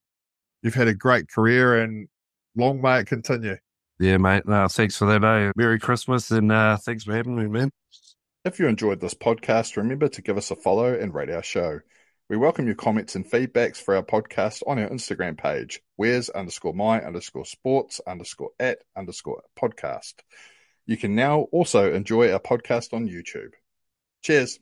you've 0.62 0.74
had 0.74 0.88
a 0.88 0.94
great 0.94 1.28
career, 1.28 1.80
and 1.82 2.08
long 2.56 2.80
may 2.80 3.00
it 3.00 3.06
continue. 3.06 3.56
Yeah, 3.98 4.18
mate. 4.18 4.46
No, 4.46 4.66
thanks 4.68 4.96
for 4.96 5.06
that. 5.06 5.24
Eh? 5.24 5.52
Merry 5.56 5.78
Christmas 5.78 6.30
and 6.30 6.50
uh, 6.52 6.76
thanks 6.76 7.04
for 7.04 7.14
having 7.14 7.36
me, 7.36 7.46
man. 7.46 7.70
If 8.46 8.60
you 8.60 8.68
enjoyed 8.68 9.00
this 9.00 9.14
podcast, 9.14 9.76
remember 9.76 10.06
to 10.06 10.22
give 10.22 10.36
us 10.38 10.52
a 10.52 10.54
follow 10.54 10.94
and 10.94 11.12
rate 11.12 11.30
our 11.30 11.42
show. 11.42 11.80
We 12.28 12.36
welcome 12.36 12.66
your 12.66 12.76
comments 12.76 13.16
and 13.16 13.28
feedbacks 13.28 13.78
for 13.78 13.96
our 13.96 14.04
podcast 14.04 14.62
on 14.68 14.78
our 14.78 14.88
Instagram 14.88 15.36
page, 15.36 15.80
where's 15.96 16.30
underscore 16.30 16.72
my 16.72 17.02
underscore 17.02 17.44
sports 17.44 18.00
underscore 18.06 18.50
at 18.60 18.78
underscore 18.96 19.42
podcast. 19.60 20.14
You 20.86 20.96
can 20.96 21.16
now 21.16 21.48
also 21.50 21.92
enjoy 21.92 22.32
our 22.32 22.38
podcast 22.38 22.92
on 22.92 23.08
YouTube. 23.08 23.50
Cheers. 24.22 24.60